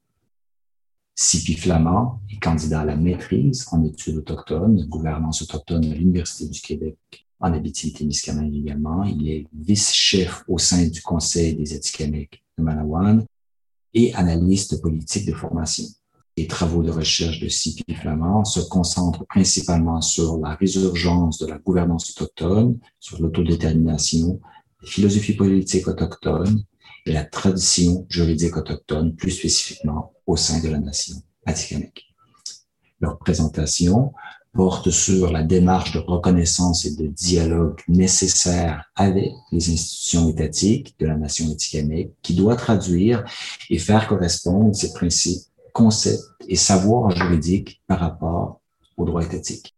Sipi 1.15 1.55
Flamand 1.55 2.21
est 2.31 2.39
candidat 2.39 2.81
à 2.81 2.85
la 2.85 2.97
maîtrise 2.97 3.67
en 3.73 3.85
études 3.85 4.19
autochtones, 4.19 4.87
gouvernance 4.87 5.43
autochtone 5.43 5.85
à 5.85 5.95
l'Université 5.95 6.49
du 6.49 6.61
Québec 6.61 6.97
en 7.41 7.53
Abitibi-Témiscamingue 7.53 8.55
également. 8.55 9.03
Il 9.05 9.29
est 9.29 9.47
vice-chef 9.55 10.45
au 10.49 10.59
sein 10.59 10.87
du 10.87 11.03
Conseil 11.03 11.55
des 11.55 11.75
Atikamekw 11.75 12.37
de 12.59 12.63
Manawan 12.63 13.27
et 13.97 14.15
analyste 14.15 14.81
politique 14.81 15.27
de 15.27 15.33
formation. 15.33 15.85
Les 16.37 16.47
travaux 16.47 16.83
de 16.83 16.91
recherche 16.91 17.41
de 17.41 17.49
Sipi 17.49 17.95
Flamand 17.95 18.45
se 18.45 18.61
concentrent 18.61 19.25
principalement 19.27 20.03
sur 20.03 20.37
la 20.37 20.55
résurgence 20.55 21.39
de 21.39 21.47
la 21.47 21.57
gouvernance 21.57 22.11
autochtone, 22.11 22.79
sur 23.01 23.23
l'autodétermination, 23.23 24.39
les 24.83 24.89
philosophies 24.89 25.33
politiques 25.33 25.89
autochtones 25.89 26.63
et 27.07 27.13
la 27.13 27.25
tradition 27.25 28.07
juridique 28.11 28.59
autochtone, 28.59 29.17
plus 29.17 29.31
spécifiquement 29.31 30.13
au 30.27 30.37
sein 30.37 30.61
de 30.61 30.69
la 30.69 30.79
nation 30.79 31.17
atikamekw. 31.47 32.03
Leur 33.01 33.19
présentation 33.19 34.13
porte 34.57 34.91
sur 34.91 35.31
la 35.31 35.43
démarche 35.43 35.93
de 35.93 35.99
reconnaissance 35.99 36.87
et 36.87 36.97
de 36.97 37.07
dialogue 37.09 37.79
nécessaire 37.89 38.91
avec 38.97 39.33
les 39.53 39.71
institutions 39.71 40.31
étatiques 40.31 40.97
de 40.99 41.07
la 41.07 41.17
nation 41.17 41.51
atikamekw, 41.53 42.11
qui 42.23 42.35
doit 42.35 42.57
traduire 42.57 43.23
et 43.69 43.79
faire 43.79 44.09
correspondre 44.09 44.75
ces 44.75 44.95
principes, 44.95 45.43
concepts 45.75 46.25
et 46.49 46.57
savoirs 46.57 47.11
juridiques 47.11 47.83
par 47.87 48.01
rapport 48.01 48.61
au 48.97 49.05
droit 49.05 49.23
étatique. 49.23 49.75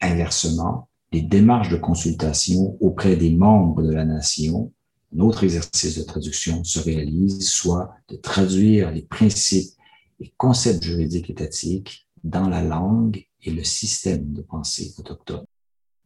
Inversement, 0.00 0.88
les 1.12 1.20
démarches 1.20 1.68
de 1.68 1.76
consultation 1.76 2.78
auprès 2.80 3.16
des 3.16 3.30
membres 3.30 3.82
de 3.82 3.92
la 3.92 4.06
nation, 4.06 4.72
un 5.14 5.20
autre 5.20 5.44
exercice 5.44 5.98
de 5.98 6.02
traduction 6.02 6.64
se 6.64 6.80
réalise, 6.80 7.46
soit 7.46 7.94
de 8.08 8.16
traduire 8.16 8.90
les 8.90 9.02
principes 9.02 9.74
et 10.18 10.32
concepts 10.38 10.82
juridiques 10.82 11.28
étatiques 11.28 12.08
dans 12.24 12.48
la 12.48 12.62
langue 12.62 13.26
et 13.42 13.50
le 13.50 13.64
système 13.64 14.32
de 14.32 14.42
pensée 14.42 14.94
autochtone. 14.98 15.44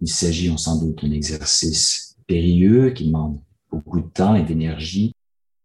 Il 0.01 0.09
s'agit, 0.09 0.53
sans 0.59 0.79
doute, 0.79 1.05
d'un 1.05 1.13
exercice 1.13 2.17
périlleux 2.27 2.91
qui 2.91 3.07
demande 3.07 3.41
beaucoup 3.71 4.01
de 4.01 4.09
temps 4.09 4.35
et 4.35 4.45
d'énergie 4.45 5.13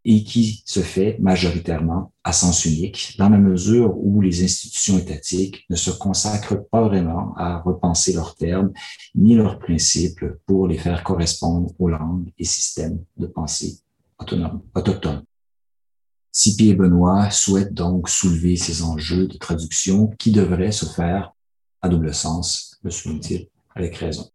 et 0.03 0.23
qui 0.23 0.63
se 0.65 0.79
fait 0.79 1.17
majoritairement 1.19 2.11
à 2.23 2.33
sens 2.33 2.65
unique, 2.65 3.15
dans 3.19 3.29
la 3.29 3.37
mesure 3.37 3.95
où 3.97 4.21
les 4.21 4.43
institutions 4.43 4.97
étatiques 4.97 5.65
ne 5.69 5.75
se 5.75 5.91
consacrent 5.91 6.67
pas 6.71 6.81
vraiment 6.81 7.35
à 7.35 7.59
repenser 7.59 8.13
leurs 8.13 8.35
termes 8.35 8.71
ni 9.13 9.35
leurs 9.35 9.59
principes 9.59 10.25
pour 10.47 10.67
les 10.67 10.77
faire 10.77 11.03
correspondre 11.03 11.71
aux 11.77 11.89
langues 11.89 12.31
et 12.37 12.45
systèmes 12.45 13.03
de 13.17 13.27
pensée 13.27 13.79
autonomes, 14.17 14.61
autochtones. 14.75 15.23
Sipi 16.31 16.69
et 16.69 16.75
Benoît 16.75 17.29
souhaitent 17.29 17.73
donc 17.73 18.07
soulever 18.07 18.55
ces 18.55 18.83
enjeux 18.83 19.27
de 19.27 19.37
traduction 19.37 20.07
qui 20.17 20.31
devraient 20.31 20.71
se 20.71 20.85
faire 20.85 21.33
à 21.81 21.89
double 21.89 22.13
sens, 22.13 22.79
me 22.83 22.89
souviens-t-il, 22.89 23.47
avec 23.75 23.95
raison. 23.95 24.29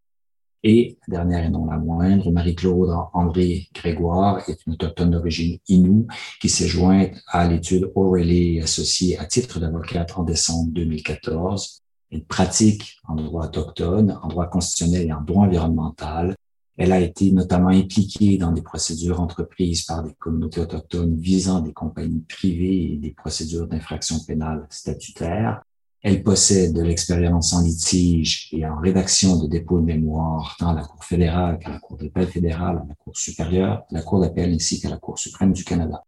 Et, 0.63 0.99
dernière 1.07 1.45
et 1.45 1.49
non 1.49 1.67
la 1.67 1.79
moindre, 1.79 2.33
Marie-Claude 2.33 2.91
André 3.13 3.69
Grégoire 3.73 4.49
est 4.49 4.67
une 4.67 4.73
autochtone 4.73 5.13
d'origine 5.13 5.59
Innu 5.69 6.07
qui 6.41 6.49
s'est 6.49 6.67
jointe 6.67 7.13
à 7.29 7.47
l'étude 7.47 7.93
O'Reilly 7.95 8.61
associée 8.61 9.17
à 9.19 9.27
titre 9.27 9.61
d'avocate 9.61 10.19
en 10.19 10.25
décembre 10.25 10.73
2014. 10.73 11.83
Elle 12.11 12.25
pratique 12.25 12.97
en 13.07 13.15
droit 13.15 13.47
autochtone, 13.47 14.19
en 14.23 14.29
droit 14.29 14.49
constitutionnel 14.49 15.07
et 15.07 15.13
en 15.13 15.21
droit 15.21 15.45
environnemental. 15.45 16.35
Elle 16.77 16.93
a 16.93 17.01
été 17.01 17.31
notamment 17.31 17.69
impliquée 17.69 18.37
dans 18.37 18.53
des 18.53 18.63
procédures 18.63 19.21
entreprises 19.21 19.85
par 19.85 20.03
des 20.03 20.15
communautés 20.15 20.61
autochtones 20.61 21.17
visant 21.17 21.61
des 21.61 21.73
compagnies 21.73 22.25
privées 22.29 22.95
et 22.95 22.97
des 22.97 23.13
procédures 23.13 23.69
d'infraction 23.69 24.19
pénale 24.27 24.67
statutaires. 24.71 25.63
Elle 26.09 26.23
possède 26.23 26.73
de 26.73 26.83
l'expérience 26.83 27.53
en 27.53 27.63
litige 27.63 28.49
et 28.53 28.65
en 28.65 28.77
rédaction 28.79 29.43
de 29.43 29.49
dépôts 29.49 29.81
de 29.81 29.87
mémoire 29.87 30.55
tant 30.57 30.69
à 30.69 30.75
la 30.75 30.85
Cour 30.85 31.03
fédérale 31.03 31.59
qu'à 31.59 31.69
la 31.69 31.81
Cour 31.81 31.97
d'appel 31.97 32.29
fédérale, 32.29 32.77
à 32.77 32.85
la 32.89 32.95
Cour 32.95 33.17
supérieure, 33.17 33.83
la 33.91 34.03
Cour 34.03 34.21
d'appel 34.21 34.55
ainsi 34.55 34.81
qu'à 34.81 34.89
la 34.89 34.99
Cour 34.99 35.19
suprême 35.19 35.53
du 35.53 35.65
Canada. 35.65 36.05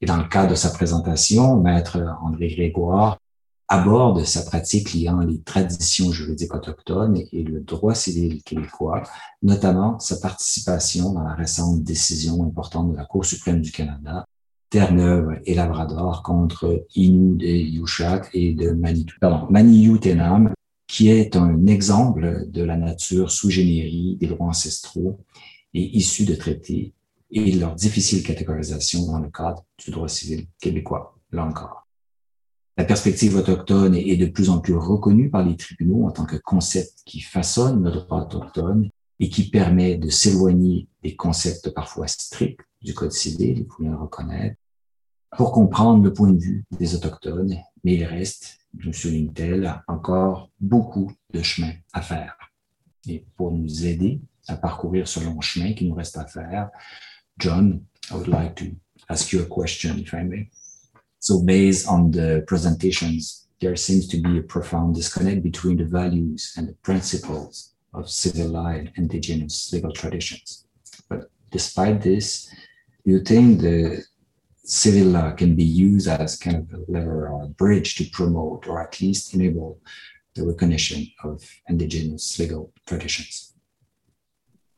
Et 0.00 0.06
dans 0.06 0.18
le 0.18 0.28
cadre 0.28 0.50
de 0.50 0.54
sa 0.54 0.70
présentation, 0.70 1.56
Maître 1.56 1.98
André 2.22 2.46
Grégoire 2.46 3.18
aborde 3.66 4.22
sa 4.22 4.44
pratique 4.44 4.94
liant 4.94 5.18
les 5.18 5.40
traditions 5.40 6.12
juridiques 6.12 6.54
autochtones 6.54 7.24
et 7.32 7.42
le 7.42 7.58
droit 7.58 7.96
civil 7.96 8.40
québécois, 8.44 9.02
notamment 9.42 9.98
sa 9.98 10.18
participation 10.18 11.12
dans 11.12 11.24
la 11.24 11.34
récente 11.34 11.82
décision 11.82 12.44
importante 12.44 12.92
de 12.92 12.96
la 12.96 13.04
Cour 13.04 13.24
suprême 13.24 13.62
du 13.62 13.72
Canada 13.72 14.26
Terre-Neuve 14.72 15.38
et 15.44 15.54
Labrador 15.54 16.22
contre 16.22 16.86
Innu 16.94 17.36
de 17.36 17.46
Yushak 17.46 18.30
et 18.32 18.54
de 18.54 18.70
Manitou, 18.70 19.14
pardon, 19.20 19.46
Tenam, 19.98 20.54
qui 20.86 21.10
est 21.10 21.36
un 21.36 21.66
exemple 21.66 22.46
de 22.48 22.62
la 22.62 22.78
nature 22.78 23.30
sous 23.30 23.50
générie 23.50 24.16
des 24.18 24.28
droits 24.28 24.46
ancestraux 24.46 25.20
et 25.74 25.94
issus 25.94 26.24
de 26.24 26.34
traités 26.34 26.94
et 27.30 27.52
leur 27.52 27.74
difficile 27.74 28.22
catégorisation 28.22 29.04
dans 29.04 29.18
le 29.18 29.28
cadre 29.28 29.62
du 29.84 29.90
droit 29.90 30.08
civil 30.08 30.46
québécois, 30.58 31.18
là 31.32 31.44
encore. 31.44 31.86
La 32.78 32.84
perspective 32.84 33.36
autochtone 33.36 33.94
est 33.94 34.16
de 34.16 34.26
plus 34.26 34.48
en 34.48 34.58
plus 34.58 34.74
reconnue 34.74 35.28
par 35.28 35.44
les 35.44 35.56
tribunaux 35.58 36.06
en 36.06 36.12
tant 36.12 36.24
que 36.24 36.36
concept 36.36 36.94
qui 37.04 37.20
façonne 37.20 37.84
le 37.84 37.90
droit 37.90 38.22
autochtone 38.22 38.88
et 39.20 39.28
qui 39.28 39.50
permet 39.50 39.96
de 39.98 40.08
s'éloigner 40.08 40.88
des 41.02 41.14
concepts 41.14 41.68
parfois 41.74 42.08
stricts 42.08 42.62
du 42.80 42.94
Code 42.94 43.12
civil, 43.12 43.58
il 43.58 43.66
faut 43.66 43.82
bien 43.82 43.92
le 43.92 43.98
reconnaître, 43.98 44.56
pour 45.36 45.52
comprendre 45.52 46.04
le 46.04 46.12
point 46.12 46.30
de 46.30 46.38
vue 46.38 46.64
des 46.78 46.94
Autochtones, 46.94 47.56
mais 47.84 47.94
il 47.94 48.04
reste, 48.04 48.58
nous 48.74 48.92
souligne-t-elle, 48.92 49.82
encore 49.88 50.50
beaucoup 50.60 51.12
de 51.32 51.42
chemin 51.42 51.72
à 51.92 52.02
faire. 52.02 52.36
Et 53.06 53.24
pour 53.36 53.50
nous 53.50 53.86
aider 53.86 54.20
à 54.46 54.56
parcourir 54.56 55.08
ce 55.08 55.20
long 55.20 55.40
chemin 55.40 55.72
qui 55.72 55.86
nous 55.86 55.94
reste 55.94 56.16
à 56.18 56.26
faire, 56.26 56.70
John, 57.38 57.82
I 58.10 58.14
would 58.14 58.28
like 58.28 58.54
to 58.56 58.64
ask 59.08 59.32
you 59.32 59.42
a 59.42 59.46
question, 59.46 59.98
if 59.98 60.12
I 60.12 60.22
may. 60.22 60.50
So 61.18 61.40
based 61.40 61.88
on 61.88 62.10
the 62.10 62.44
presentations, 62.46 63.48
there 63.60 63.76
seems 63.76 64.08
to 64.08 64.18
be 64.18 64.38
a 64.38 64.42
profound 64.42 64.94
disconnect 64.94 65.42
between 65.42 65.76
the 65.76 65.84
values 65.84 66.52
and 66.56 66.66
the 66.66 66.74
principles 66.82 67.74
of 67.94 68.08
civilized 68.10 68.90
indigenous 68.96 69.72
legal 69.72 69.92
traditions. 69.92 70.66
But 71.08 71.30
despite 71.50 72.02
this, 72.02 72.50
you 73.04 73.20
think 73.20 73.60
the 73.60 74.04
civil 74.64 75.08
law 75.08 75.32
can 75.32 75.54
be 75.56 75.64
used 75.64 76.08
as 76.08 76.36
kind 76.36 76.56
of 76.56 76.72
a 76.72 76.90
lever 76.90 77.28
or 77.28 77.44
a 77.44 77.48
bridge 77.48 77.96
to 77.96 78.04
promote 78.10 78.66
or 78.68 78.80
at 78.82 79.00
least 79.00 79.34
enable 79.34 79.80
the 80.34 80.46
recognition 80.46 81.06
of 81.24 81.44
indigenous 81.68 82.38
legal 82.38 82.72
traditions? 82.86 83.54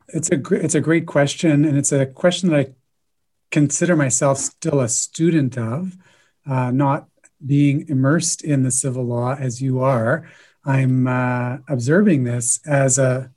It's 0.09 0.31
a 0.31 0.41
it's 0.53 0.75
a 0.75 0.81
great 0.81 1.07
question, 1.07 1.65
and 1.65 1.79
it's 1.79 1.93
a 1.93 2.07
question 2.07 2.51
that 2.51 2.59
I 2.59 2.75
consider 3.51 3.97
myself 3.97 4.39
still 4.39 4.81
a 4.81 4.89
student 4.89 5.57
of, 5.57 5.97
uh, 6.47 6.71
not 6.71 7.09
being 7.45 7.89
immersed 7.89 8.43
in 8.43 8.63
the 8.63 8.71
civil 8.71 9.05
law 9.05 9.35
as 9.39 9.63
you 9.63 9.81
are. 9.81 10.29
I'm 10.65 11.07
uh, 11.07 11.59
observing 11.69 12.25
this 12.25 12.61
as 12.67 12.99
a 12.99 13.31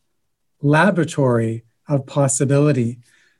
laboratory 0.61 1.63
of 1.87 2.05
possibility 2.05 2.99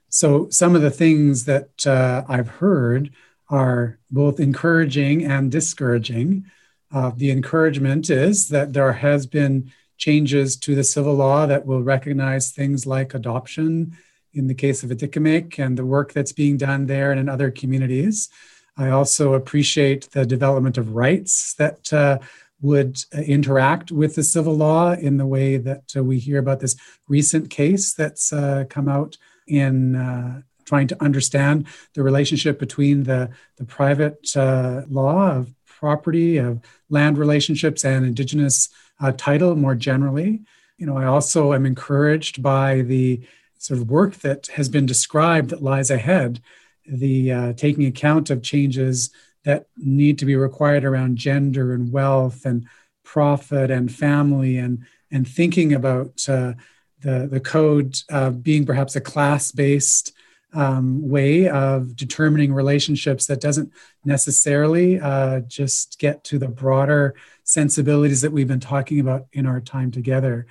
so 0.10 0.50
some 0.50 0.76
of 0.76 0.82
the 0.82 0.92
things 0.92 1.46
that 1.46 1.86
uh, 1.86 2.24
I've 2.28 2.48
heard 2.48 3.12
are 3.50 4.00
both 4.12 4.40
encouraging 4.40 5.26
and 5.26 5.52
discouraging. 5.52 6.46
Uh, 6.94 7.12
the 7.16 7.32
encouragement 7.32 8.10
is 8.10 8.50
that 8.50 8.74
there 8.74 8.94
has 8.94 9.26
been 9.26 9.72
changes 9.98 10.56
to 10.58 10.76
the 10.76 10.84
civil 10.84 11.16
law 11.16 11.46
that 11.46 11.66
will 11.66 11.82
recognize 11.82 12.52
things 12.52 12.86
like 12.86 13.14
adoption 13.14 13.98
in 14.34 14.48
the 14.48 14.54
case 14.54 14.84
of 14.84 14.92
Atikamekw 14.92 15.60
and 15.60 15.78
the 15.78 15.86
work 15.86 16.14
that's 16.14 16.32
being 16.32 16.58
done 16.58 16.86
there 16.86 17.12
and 17.12 17.20
in 17.20 17.30
other 17.30 17.50
communities. 17.50 18.30
I 18.78 18.90
also 18.90 19.34
appreciate 19.34 20.12
the 20.12 20.26
development 20.26 20.78
of 20.78 20.94
rights 20.94 21.56
that 21.56 21.92
uh, 21.92 22.20
would 22.62 23.00
interact 23.14 23.92
with 23.92 24.16
the 24.16 24.24
civil 24.24 24.56
law 24.56 24.94
in 24.94 25.18
the 25.18 25.26
way 25.26 25.58
that 25.58 25.94
uh, 25.96 26.04
we 26.04 26.20
hear 26.20 26.40
about 26.40 26.60
this 26.60 26.76
recent 27.08 27.50
case 27.50 27.94
that's 27.94 28.32
uh, 28.32 28.66
come 28.70 28.88
out 28.88 29.18
in 29.48 29.96
uh, 29.96 30.42
trying 30.66 30.88
to 30.88 31.04
understand 31.04 31.66
the 31.94 32.04
relationship 32.04 32.60
between 32.60 33.04
the, 33.04 33.30
the 33.56 33.64
private 33.64 34.36
uh, 34.36 34.82
law 34.90 35.32
of 35.32 35.54
property, 35.66 36.38
of 36.38 36.60
land 36.90 37.18
relationships, 37.18 37.86
and 37.86 38.06
Indigenous 38.06 38.70
uh, 39.00 39.12
title 39.16 39.56
more 39.56 39.76
generally. 39.76 40.42
You 40.78 40.86
know, 40.86 40.98
I 40.98 41.06
also 41.06 41.54
am 41.54 41.66
encouraged 41.66 42.44
by 42.44 42.82
the 42.82 43.22
sort 43.58 43.80
of 43.80 43.90
work 43.90 44.16
that 44.18 44.48
has 44.48 44.70
been 44.70 44.86
described 44.86 45.50
that 45.50 45.64
lies 45.64 45.90
ahead, 45.90 46.42
the 46.86 47.32
uh, 47.32 47.54
taking 47.54 47.86
account 47.86 48.30
of 48.30 48.44
changes 48.44 49.10
that 49.44 49.68
need 49.78 50.20
to 50.20 50.26
be 50.26 50.36
required 50.36 50.84
around 50.84 51.18
gender 51.18 51.74
and 51.74 51.92
wealth 51.92 52.46
and 52.46 52.68
profit 53.04 53.72
and 53.72 53.92
family 53.92 54.58
and 54.58 54.86
and 55.10 55.26
thinking 55.26 55.74
about 55.74 56.28
uh, 56.28 56.54
the 57.02 57.28
the 57.30 57.40
code 57.40 57.96
uh, 58.10 58.32
being 58.32 58.66
perhaps 58.66 58.96
a 58.96 59.02
class 59.02 59.52
based 59.52 60.14
um, 60.54 61.08
way 61.08 61.48
of 61.48 61.96
determining 61.96 62.54
relationships 62.54 63.26
that 63.28 63.42
doesn't 63.42 63.72
necessarily 64.06 65.00
uh, 65.00 65.42
just 65.42 66.00
get 66.00 66.24
to 66.24 66.40
the 66.40 66.48
broader 66.48 67.16
sensibilities 67.44 68.22
that 68.22 68.32
we've 68.32 68.48
been 68.48 68.60
talking 68.60 69.00
about 69.00 69.28
in 69.34 69.46
our 69.46 69.62
time 69.62 69.92
together. 69.92 70.48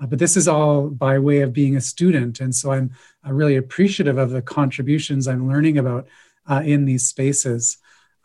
Uh, 0.00 0.06
but 0.06 0.18
this 0.18 0.36
is 0.36 0.48
all 0.48 0.88
by 0.88 1.18
way 1.18 1.40
of 1.40 1.52
being 1.52 1.76
a 1.76 1.80
student. 1.80 2.40
And 2.40 2.54
so 2.54 2.72
I'm 2.72 2.92
uh, 3.26 3.32
really 3.32 3.56
appreciative 3.56 4.18
of 4.18 4.30
the 4.30 4.42
contributions 4.42 5.28
I'm 5.28 5.48
learning 5.48 5.78
about 5.78 6.06
uh, 6.48 6.62
in 6.64 6.84
these 6.84 7.06
spaces. 7.06 7.78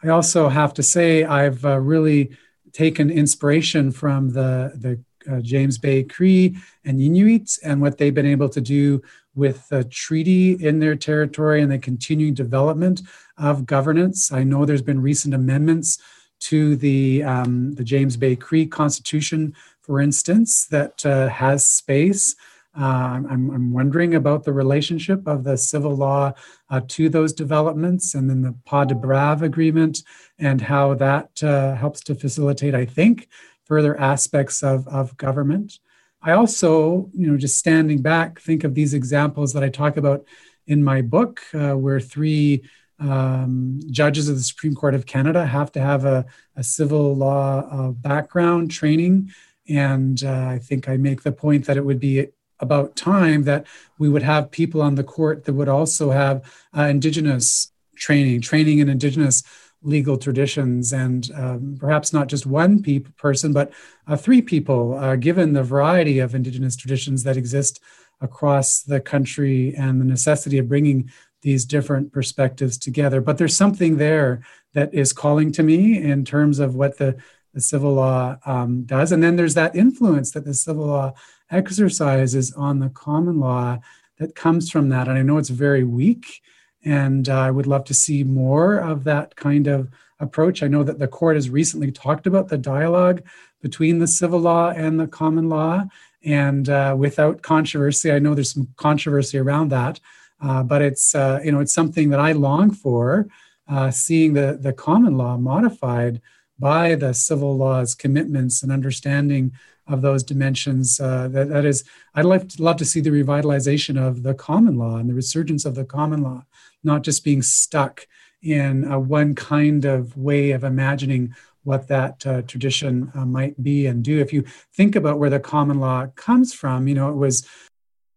I 0.04 0.10
also 0.10 0.48
have 0.48 0.74
to 0.76 0.84
say, 0.84 1.24
I've 1.24 1.66
uh, 1.66 1.80
really 1.80 2.38
taken 2.72 3.10
inspiration 3.10 3.92
from 3.92 4.30
the, 4.30 4.72
the 4.76 5.00
uh, 5.32 5.42
James 5.42 5.78
Bay 5.78 6.04
Cree 6.04 6.58
and 6.84 7.02
Inuit 7.02 7.58
and 7.64 7.82
what 7.82 7.98
they've 7.98 8.14
been 8.14 8.26
able 8.26 8.50
to 8.50 8.62
do 8.62 9.02
with 9.36 9.68
the 9.70 9.84
treaty 9.84 10.54
in 10.66 10.80
their 10.80 10.96
territory 10.96 11.62
and 11.62 11.72
the 11.72 11.78
continuing 11.78 12.34
development 12.34 13.02
of 13.38 13.66
governance. 13.66 14.32
I 14.32 14.44
know 14.44 14.66
there's 14.66 14.82
been 14.82 15.02
recent 15.02 15.34
amendments 15.34 16.00
to 16.40 16.76
the, 16.76 17.24
um, 17.24 17.74
the 17.74 17.84
James 17.84 18.18
Bay 18.18 18.36
Cree 18.36 18.66
Constitution, 18.66 19.54
for 19.82 20.00
instance, 20.00 20.68
that 20.68 21.06
uh, 21.06 21.28
has 21.30 21.66
space. 21.66 22.36
Uh, 22.78 23.22
I'm, 23.30 23.52
I'm, 23.52 23.72
wondering 23.72 24.16
about 24.16 24.44
the 24.44 24.52
relationship 24.52 25.26
of 25.28 25.46
the 25.46 25.58
civil 25.58 25.96
law 25.96 26.34
uh, 26.70 26.82
to 26.90 27.08
those 27.08 27.32
developments 27.32 28.16
and 28.16 28.30
then 28.30 28.42
the 28.42 28.54
Pas 28.66 28.86
de 28.86 28.96
Brave 28.96 29.44
agreement 29.44 30.04
and 30.40 30.60
how 30.60 30.94
that 30.96 31.42
uh, 31.42 31.76
helps 31.76 32.02
to 32.02 32.16
facilitate, 32.16 32.76
I 32.76 32.84
think, 32.84 33.30
further 33.66 34.00
aspects 34.00 34.64
of, 34.64 34.88
of 34.88 35.18
government. 35.18 35.80
I 36.22 36.32
also, 36.32 37.10
you 37.14 37.28
know, 37.28 37.38
just 37.38 37.58
standing 37.58 38.02
back, 38.02 38.40
think 38.40 38.64
of 38.64 38.74
these 38.74 38.94
examples 38.94 39.54
that 39.54 39.64
I 39.64 39.70
talk 39.70 39.98
about 39.98 40.26
in 40.66 40.84
my 40.84 41.02
book, 41.02 41.42
uh, 41.54 41.74
where 41.74 42.00
three 42.00 42.64
um, 43.00 43.80
judges 43.92 44.30
of 44.30 44.36
the 44.36 44.44
Supreme 44.44 44.74
Court 44.74 44.96
of 44.96 45.06
Canada 45.06 45.46
have 45.46 45.72
to 45.74 45.82
have 45.82 46.06
a, 46.06 46.26
a 46.56 46.64
civil 46.64 47.16
law 47.16 47.60
uh, 47.70 47.92
background 47.92 48.72
training. 48.72 49.32
And 49.68 50.24
uh, 50.24 50.48
I 50.48 50.60
think 50.60 50.88
I 50.88 50.98
make 50.98 51.24
the 51.24 51.32
point 51.32 51.66
that 51.66 51.78
it 51.78 51.86
would 51.86 52.00
be 52.00 52.28
about 52.60 52.96
time 52.96 53.44
that 53.44 53.68
we 54.00 54.10
would 54.10 54.24
have 54.24 54.50
people 54.50 54.82
on 54.82 54.96
the 54.96 55.04
court 55.04 55.44
that 55.44 55.54
would 55.54 55.68
also 55.68 56.12
have 56.12 56.44
uh, 56.76 56.84
Indigenous 56.84 57.72
training, 57.96 58.42
training 58.42 58.80
in 58.80 58.90
Indigenous 58.90 59.44
legal 59.86 60.18
traditions, 60.18 60.92
and 60.92 61.32
um, 61.36 61.78
perhaps 61.80 62.12
not 62.12 62.28
just 62.28 62.46
one 62.46 62.82
pe- 62.82 63.00
person, 63.00 63.54
but 63.54 63.72
uh, 64.08 64.18
three 64.18 64.42
people, 64.42 64.98
uh, 64.98 65.16
given 65.16 65.54
the 65.54 65.64
variety 65.64 66.20
of 66.20 66.34
Indigenous 66.34 66.76
traditions 66.76 67.24
that 67.24 67.38
exist 67.38 67.80
across 68.22 68.82
the 68.82 69.00
country 69.00 69.74
and 69.76 70.02
the 70.02 70.06
necessity 70.06 70.58
of 70.58 70.68
bringing 70.68 71.10
these 71.42 71.66
different 71.66 72.12
perspectives 72.12 72.78
together. 72.78 73.22
But 73.22 73.38
there's 73.38 73.56
something 73.56 73.98
there 73.98 74.42
that 74.74 74.94
is 74.94 75.14
calling 75.14 75.52
to 75.54 75.64
me 75.64 76.02
in 76.02 76.26
terms 76.26 76.60
of 76.60 76.76
what 76.76 76.98
the, 76.98 77.18
the 77.54 77.62
civil 77.62 77.94
law 77.94 78.38
um, 78.46 78.84
does. 78.84 79.12
And 79.12 79.22
then 79.22 79.36
there's 79.36 79.54
that 79.54 79.76
influence 79.76 80.32
that 80.32 80.46
the 80.46 80.54
civil 80.54 80.88
law 80.88 81.14
exercises 81.52 82.52
on 82.54 82.80
the 82.80 82.90
common 82.90 83.40
law 83.40 83.78
that 84.18 84.34
comes 84.34 84.72
from 84.72 84.90
that. 84.90 85.08
And 85.08 85.18
I 85.18 85.22
know 85.22 85.38
it's 85.38 85.50
very 85.50 85.84
weak 85.84 86.42
and 86.86 87.28
uh, 87.28 87.40
I 87.40 87.52
would 87.52 87.68
love 87.68 87.84
to 87.86 87.94
see 87.94 88.24
more 88.24 88.78
of 88.78 89.04
that 89.04 89.36
kind 89.36 89.68
of 89.68 89.90
approach. 90.20 90.64
I 90.64 90.68
know 90.68 90.84
that 90.84 91.00
the 91.00 91.08
court 91.08 91.36
has 91.36 91.50
recently 91.50 91.92
talked 91.92 92.28
about 92.28 92.48
the 92.48 92.58
dialogue 92.58 93.24
between 93.62 94.00
the 94.00 94.08
civil 94.08 94.40
law 94.40 94.70
and 94.70 95.00
the 95.00 95.08
common 95.08 95.50
law. 95.50 95.84
And 96.24 96.70
uh, 96.70 96.96
without 96.98 97.42
controversy, 97.42 98.12
I 98.12 98.20
know 98.20 98.34
there's 98.34 98.54
some 98.54 98.70
controversy 98.78 99.38
around 99.38 99.70
that, 99.70 100.00
uh, 100.42 100.64
but 100.64 100.82
it's 100.82 101.14
uh, 101.16 101.40
you 101.44 101.52
know 101.52 101.60
it's 101.60 101.74
something 101.74 102.10
that 102.10 102.20
I 102.20 102.32
long 102.32 102.72
for, 102.72 103.28
uh, 103.68 103.92
seeing 103.92 104.34
the 104.34 104.58
the 104.60 104.74
common 104.74 105.18
law 105.18 105.38
modified 105.38 106.22
by 106.58 106.96
the 106.96 107.14
civil 107.14 107.58
law's 107.58 107.94
commitments 107.94 108.64
and 108.64 108.72
understanding 108.72 109.52
of 109.88 110.02
those 110.02 110.24
dimensions. 110.24 111.00
Uh, 111.00 111.28
that, 111.30 111.50
that 111.50 111.66
is, 111.66 111.84
I'd 112.16 112.26
love 112.26 112.48
to, 112.48 112.64
love 112.64 112.78
to 112.78 112.86
see 112.86 113.02
the 113.02 113.12
revitalization 113.12 114.02
of 114.02 114.24
the 114.24 114.34
common 114.34 114.78
law 114.78 114.98
and 114.98 115.10
the 115.10 115.14
resurgence 115.14 115.66
of 115.66 115.76
the 115.76 115.86
common 115.86 116.22
law, 116.24 116.46
not 116.86 117.04
just 117.04 117.24
being 117.24 117.42
stuck 117.42 118.08
in 118.42 118.86
a 118.86 119.00
one 119.00 119.36
kind 119.36 119.86
of 119.86 120.16
way 120.16 120.52
of 120.52 120.64
imagining 120.64 121.34
what 121.64 121.88
that 121.88 122.26
uh, 122.28 122.44
tradition 122.44 123.12
uh, 123.16 123.26
might 123.26 123.62
be 123.62 123.88
and 123.88 124.04
do. 124.04 124.20
If 124.20 124.32
you 124.32 124.46
think 124.74 124.96
about 124.96 125.18
where 125.18 125.32
the 125.32 125.40
common 125.40 125.80
law 125.80 126.08
comes 126.16 126.54
from, 126.54 126.88
you 126.88 126.94
know, 126.94 127.10
it 127.10 127.16
was 127.16 127.48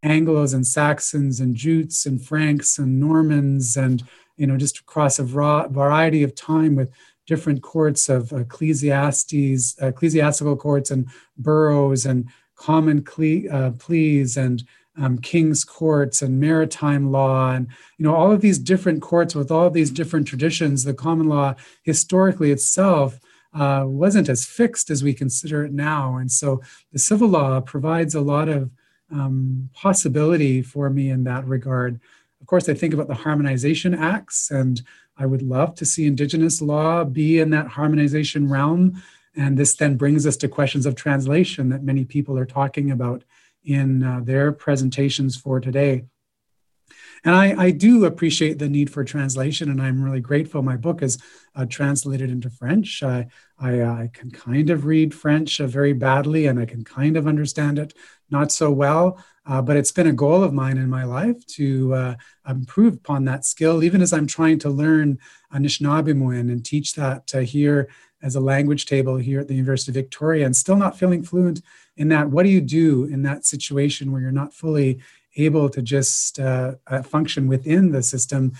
Anglos 0.04 0.54
and 0.54 0.66
Saxons 0.66 1.40
and 1.40 1.56
Jutes 1.56 2.06
and 2.06 2.22
Franks 2.22 2.78
and 2.78 3.00
Normans 3.00 3.76
and, 3.76 4.02
you 4.36 4.46
know, 4.46 4.56
just 4.56 4.80
across 4.80 5.18
a 5.18 5.24
variety 5.24 6.22
of 6.22 6.34
time 6.34 6.76
with 6.76 6.92
different 7.26 7.62
courts 7.62 8.08
of 8.08 8.32
ecclesiastes, 8.32 9.76
ecclesiastical 9.80 10.56
courts 10.56 10.90
and 10.90 11.08
boroughs 11.36 12.06
and 12.06 12.28
common 12.54 13.02
cle- 13.02 13.50
uh, 13.50 13.70
pleas 13.72 14.36
and 14.36 14.62
um, 14.98 15.18
king's 15.18 15.64
courts 15.64 16.22
and 16.22 16.40
maritime 16.40 17.10
law 17.10 17.52
and 17.52 17.68
you 17.98 18.04
know 18.04 18.14
all 18.14 18.32
of 18.32 18.40
these 18.40 18.58
different 18.58 19.00
courts 19.00 19.34
with 19.34 19.50
all 19.50 19.70
these 19.70 19.90
different 19.90 20.26
traditions 20.26 20.84
the 20.84 20.94
common 20.94 21.28
law 21.28 21.54
historically 21.82 22.50
itself 22.50 23.20
uh, 23.54 23.84
wasn't 23.86 24.28
as 24.28 24.44
fixed 24.44 24.90
as 24.90 25.02
we 25.02 25.14
consider 25.14 25.64
it 25.64 25.72
now. 25.72 26.16
And 26.16 26.30
so 26.30 26.60
the 26.92 26.98
civil 26.98 27.28
law 27.28 27.60
provides 27.60 28.14
a 28.14 28.20
lot 28.20 28.48
of 28.48 28.70
um, 29.10 29.70
possibility 29.72 30.60
for 30.60 30.90
me 30.90 31.10
in 31.10 31.24
that 31.24 31.46
regard. 31.46 31.98
Of 32.40 32.46
course 32.46 32.68
i 32.68 32.74
think 32.74 32.94
about 32.94 33.08
the 33.08 33.14
harmonization 33.14 33.94
acts 33.94 34.50
and 34.50 34.82
I 35.16 35.26
would 35.26 35.42
love 35.42 35.74
to 35.76 35.84
see 35.84 36.06
Indigenous 36.06 36.62
law 36.62 37.02
be 37.02 37.40
in 37.40 37.50
that 37.50 37.66
harmonization 37.66 38.48
realm. 38.48 39.02
And 39.34 39.58
this 39.58 39.74
then 39.74 39.96
brings 39.96 40.26
us 40.26 40.36
to 40.38 40.48
questions 40.48 40.86
of 40.86 40.94
translation 40.94 41.70
that 41.70 41.82
many 41.82 42.04
people 42.04 42.38
are 42.38 42.46
talking 42.46 42.90
about 42.92 43.24
in 43.64 44.02
uh, 44.02 44.20
their 44.22 44.52
presentations 44.52 45.36
for 45.36 45.60
today. 45.60 46.04
And 47.24 47.34
I, 47.34 47.64
I, 47.64 47.70
do 47.70 48.04
appreciate 48.04 48.58
the 48.58 48.68
need 48.68 48.90
for 48.90 49.04
translation, 49.04 49.70
and 49.70 49.82
I'm 49.82 50.02
really 50.02 50.20
grateful. 50.20 50.62
My 50.62 50.76
book 50.76 51.02
is 51.02 51.18
uh, 51.54 51.66
translated 51.66 52.30
into 52.30 52.48
French. 52.48 53.02
I, 53.02 53.26
I, 53.58 53.80
uh, 53.80 53.92
I, 53.92 54.10
can 54.12 54.30
kind 54.30 54.70
of 54.70 54.86
read 54.86 55.12
French 55.12 55.60
uh, 55.60 55.66
very 55.66 55.92
badly, 55.92 56.46
and 56.46 56.60
I 56.60 56.64
can 56.64 56.84
kind 56.84 57.16
of 57.16 57.26
understand 57.26 57.78
it 57.78 57.94
not 58.30 58.52
so 58.52 58.70
well. 58.70 59.22
Uh, 59.46 59.62
but 59.62 59.76
it's 59.76 59.92
been 59.92 60.06
a 60.06 60.12
goal 60.12 60.44
of 60.44 60.52
mine 60.52 60.76
in 60.76 60.90
my 60.90 61.04
life 61.04 61.44
to 61.46 61.94
uh, 61.94 62.14
improve 62.48 62.94
upon 62.94 63.24
that 63.24 63.46
skill, 63.46 63.82
even 63.82 64.02
as 64.02 64.12
I'm 64.12 64.26
trying 64.26 64.58
to 64.60 64.70
learn 64.70 65.18
Anishinaabemowin 65.52 66.52
and 66.52 66.64
teach 66.64 66.94
that 66.94 67.30
here 67.30 67.88
as 68.22 68.36
a 68.36 68.40
language 68.40 68.84
table 68.84 69.16
here 69.16 69.40
at 69.40 69.48
the 69.48 69.54
University 69.54 69.90
of 69.90 69.94
Victoria, 69.94 70.44
and 70.44 70.54
still 70.54 70.76
not 70.76 70.98
feeling 70.98 71.22
fluent 71.22 71.62
in 71.98 72.08
that. 72.08 72.30
What 72.30 72.44
do 72.44 72.50
you 72.50 72.60
do 72.60 73.04
in 73.04 73.22
that 73.22 73.44
situation 73.44 74.10
where 74.10 74.22
you're 74.22 74.30
not 74.32 74.54
fully 74.54 75.00
able 75.38 75.68
to 75.70 75.82
just 75.82 76.38
uh, 76.38 76.74
uh, 76.86 77.02
function 77.02 77.46
within 77.46 77.92
the 77.92 78.02
system, 78.02 78.52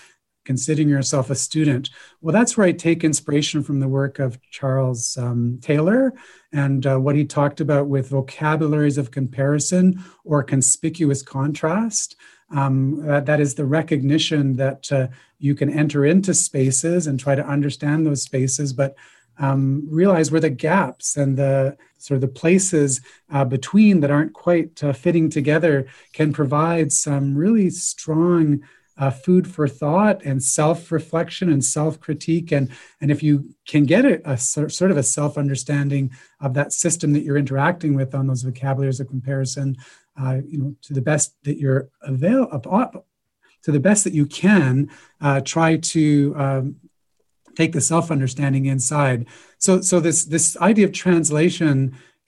considering 0.44 0.88
yourself 0.88 1.29
a 1.29 1.35
student. 1.35 1.90
Well, 2.20 2.33
that's 2.33 2.57
where 2.57 2.66
I 2.66 2.72
take 2.72 3.05
inspiration 3.05 3.62
from 3.62 3.81
the 3.81 3.88
work 3.88 4.18
of 4.18 4.40
Charles 4.51 5.16
um, 5.18 5.59
Taylor 5.61 6.14
and 6.53 6.87
uh, 6.87 6.98
what 6.98 7.16
he 7.16 7.24
talked 7.24 7.61
about 7.61 7.88
with 7.88 8.09
vocabularies 8.09 8.96
of 8.96 9.11
comparison 9.11 10.03
or 10.24 10.42
conspicuous 10.42 11.22
contrast. 11.22 12.16
Um, 12.51 13.05
that, 13.05 13.27
that 13.27 13.40
is 13.40 13.57
the 13.57 13.66
recognition 13.66 14.57
that 14.57 14.90
uh, 14.90 15.09
you 15.38 15.55
can 15.55 15.70
enter 15.70 16.07
into 16.07 16.33
spaces 16.33 17.07
and 17.07 17.20
try 17.20 17.35
to 17.35 17.46
understand 17.46 18.07
those 18.07 18.22
spaces, 18.22 18.72
but 18.72 18.94
um, 19.38 19.87
realize 19.90 20.31
where 20.31 20.40
the 20.40 20.51
gaps 20.51 21.16
and 21.16 21.37
the 21.37 21.77
sort 21.98 22.16
of 22.16 22.20
the 22.22 22.29
places 22.29 23.01
uh, 23.31 23.44
between 23.44 24.01
that 24.01 24.11
aren't 24.11 24.33
quite 24.33 24.83
uh, 24.83 24.92
fitting 24.92 25.31
together 25.31 25.87
can 26.12 26.33
provide 26.33 26.92
some 26.92 27.37
really 27.37 27.70
strong 27.70 28.61
uh, 28.96 29.11
food 29.11 29.46
for 29.46 29.68
thought 29.68 30.22
and 30.24 30.42
self-reflection 30.42 31.48
and 31.48 31.64
self-critique. 31.64 32.51
And 32.51 32.68
and 33.01 33.11
if 33.12 33.22
you 33.22 33.55
can 33.66 33.85
get 33.85 34.05
a, 34.05 34.33
a 34.33 34.37
sort 34.37 34.90
of 34.90 34.96
a 34.96 35.03
self-understanding 35.03 36.11
of 36.40 36.55
that 36.55 36.72
system 36.72 37.12
that 37.12 37.22
you're 37.22 37.37
interacting 37.37 37.94
with 37.94 38.14
on 38.14 38.27
those 38.27 38.42
vocabularies 38.42 39.01
of 39.01 39.09
comparison 39.09 39.77
uh, 40.20 40.38
you 40.46 40.59
know 40.59 40.74
to 40.83 40.92
the 40.92 41.01
best 41.01 41.35
that 41.44 41.59
you're 41.59 41.88
avail 42.03 42.48
to 43.62 43.72
the 43.72 43.81
best 43.81 44.05
that 44.05 44.12
you 44.12 44.27
can 44.27 44.90
uh, 45.20 45.40
try 45.40 45.77
to 45.77 46.35
um, 46.37 46.77
take 47.59 47.73
the 47.73 47.81
self-understanding 47.92 48.64
inside 48.75 49.27
so 49.59 49.81
so 49.81 50.01
this 50.01 50.25
this 50.25 50.57
idea 50.68 50.87
of 50.87 50.92
translation 50.92 51.75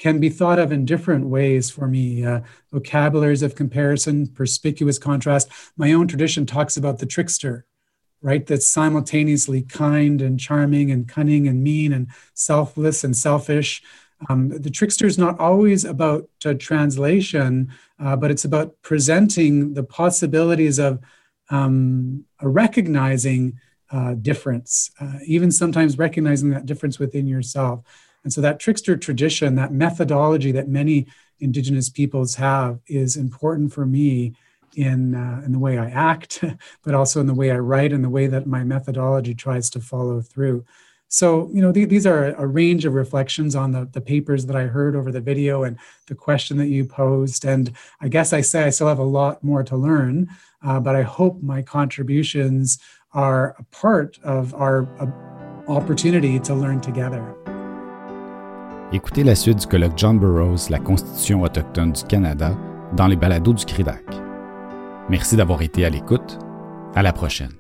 can 0.01 0.19
be 0.19 0.31
thought 0.31 0.59
of 0.59 0.73
in 0.73 0.87
different 0.87 1.27
ways 1.27 1.71
for 1.71 1.87
me. 1.87 2.25
Uh, 2.25 2.41
vocabularies 2.73 3.43
of 3.43 3.55
comparison, 3.55 4.27
perspicuous 4.27 4.99
contrast. 4.99 5.51
My 5.77 5.93
own 5.93 6.09
tradition 6.09 6.47
talks 6.47 6.79
about 6.79 6.99
the 6.99 7.07
trickster, 7.07 7.67
right? 8.23 8.47
That's 8.47 8.67
simultaneously 8.67 9.63
kind 9.63 10.23
and 10.23 10.41
charming 10.41 10.91
and 10.91 11.07
cunning 11.07 11.47
and 11.47 11.63
mean 11.63 11.93
and 11.93 12.09
selfless 12.33 13.05
and 13.05 13.15
selfish. 13.15 13.83
Um, 14.31 14.49
the 14.49 14.71
trickster 14.71 15.07
is 15.07 15.19
not 15.19 15.39
always 15.39 15.85
about 15.85 16.31
uh, 16.47 16.55
translation, 16.55 17.71
uh, 17.99 18.17
but 18.17 18.31
it's 18.31 18.47
about 18.47 18.75
presenting 18.81 19.75
the 19.75 19.85
possibilities 19.85 20.79
of 20.79 20.99
um, 21.51 22.25
recognizing 22.41 23.61
uh, 23.91 24.15
difference, 24.15 24.91
uh, 25.01 25.19
even 25.27 25.51
sometimes 25.51 25.99
recognizing 25.99 26.51
that 26.51 26.67
difference 26.67 26.99
within 26.99 27.27
yourself. 27.27 27.81
And 28.25 28.33
so 28.33 28.41
that 28.41 28.61
trickster 28.61 28.97
tradition, 28.97 29.55
that 29.57 29.73
methodology 29.73 30.53
that 30.53 30.69
many 30.69 31.07
indigenous 31.41 31.89
peoples 31.89 32.35
have 32.37 32.79
is 32.87 33.17
important 33.17 33.73
for 33.73 33.87
me 33.87 34.35
in, 34.77 35.15
uh, 35.15 35.43
in 35.45 35.53
the 35.53 35.59
way 35.59 35.79
I 35.79 35.89
act, 35.89 36.45
but 36.85 36.95
also 36.95 37.21
in 37.21 37.27
the 37.27 37.35
way 37.35 37.51
I 37.51 37.59
write 37.59 37.93
and 37.93 38.05
the 38.05 38.11
way 38.11 38.27
that 38.27 38.47
my 38.47 38.63
methodology 38.63 39.35
tries 39.35 39.71
to 39.71 39.81
follow 39.81 40.21
through. 40.21 40.65
So, 41.13 41.51
you 41.53 41.61
know, 41.61 41.73
th- 41.73 41.89
these 41.89 42.07
are 42.07 42.27
a 42.35 42.47
range 42.47 42.85
of 42.85 42.95
reflections 42.95 43.57
on 43.57 43.73
the, 43.73 43.89
the 43.91 44.01
papers 44.01 44.47
that 44.47 44.55
I 44.55 44.67
heard 44.67 44.95
over 44.95 45.11
the 45.11 45.21
video 45.21 45.65
and 45.65 45.77
the 46.07 46.15
question 46.15 46.57
that 46.59 46.69
you 46.69 46.85
posed. 46.85 47.45
And 47.45 47.73
I 48.01 48.07
guess 48.07 48.33
I 48.33 48.43
say 48.43 48.63
I 48.63 48.71
still 48.71 48.87
have 48.87 49.01
a 49.01 49.05
lot 49.05 49.43
more 49.43 49.65
to 49.65 49.77
learn, 49.77 50.29
uh, 50.65 50.79
but 50.79 50.95
I 50.95 51.03
hope 51.03 51.43
my 51.43 51.63
contributions 51.63 52.79
are 53.13 53.55
a 53.59 53.63
part 53.71 54.19
of 54.25 54.55
our 54.55 54.87
uh, 55.01 55.07
opportunity 55.69 56.39
to 56.41 56.55
learn 56.55 56.81
together. 56.81 57.23
Écoutez 58.93 59.23
la 59.23 59.37
suite 59.37 59.61
du 59.61 59.67
colloque 59.67 59.97
John 59.97 60.19
Burroughs, 60.19 60.69
la 60.69 60.79
Constitution 60.79 61.43
autochtone 61.43 61.93
du 61.93 62.03
Canada, 62.05 62.57
dans 62.97 63.07
les 63.07 63.17
balados 63.17 63.55
du 63.55 63.65
CRIDAC. 63.65 64.03
Merci 65.09 65.37
d'avoir 65.37 65.63
été 65.63 65.85
à 65.85 65.91
l'écoute. 65.91 66.39
À 66.95 67.03
la 67.03 67.13
prochaine. 67.13 67.60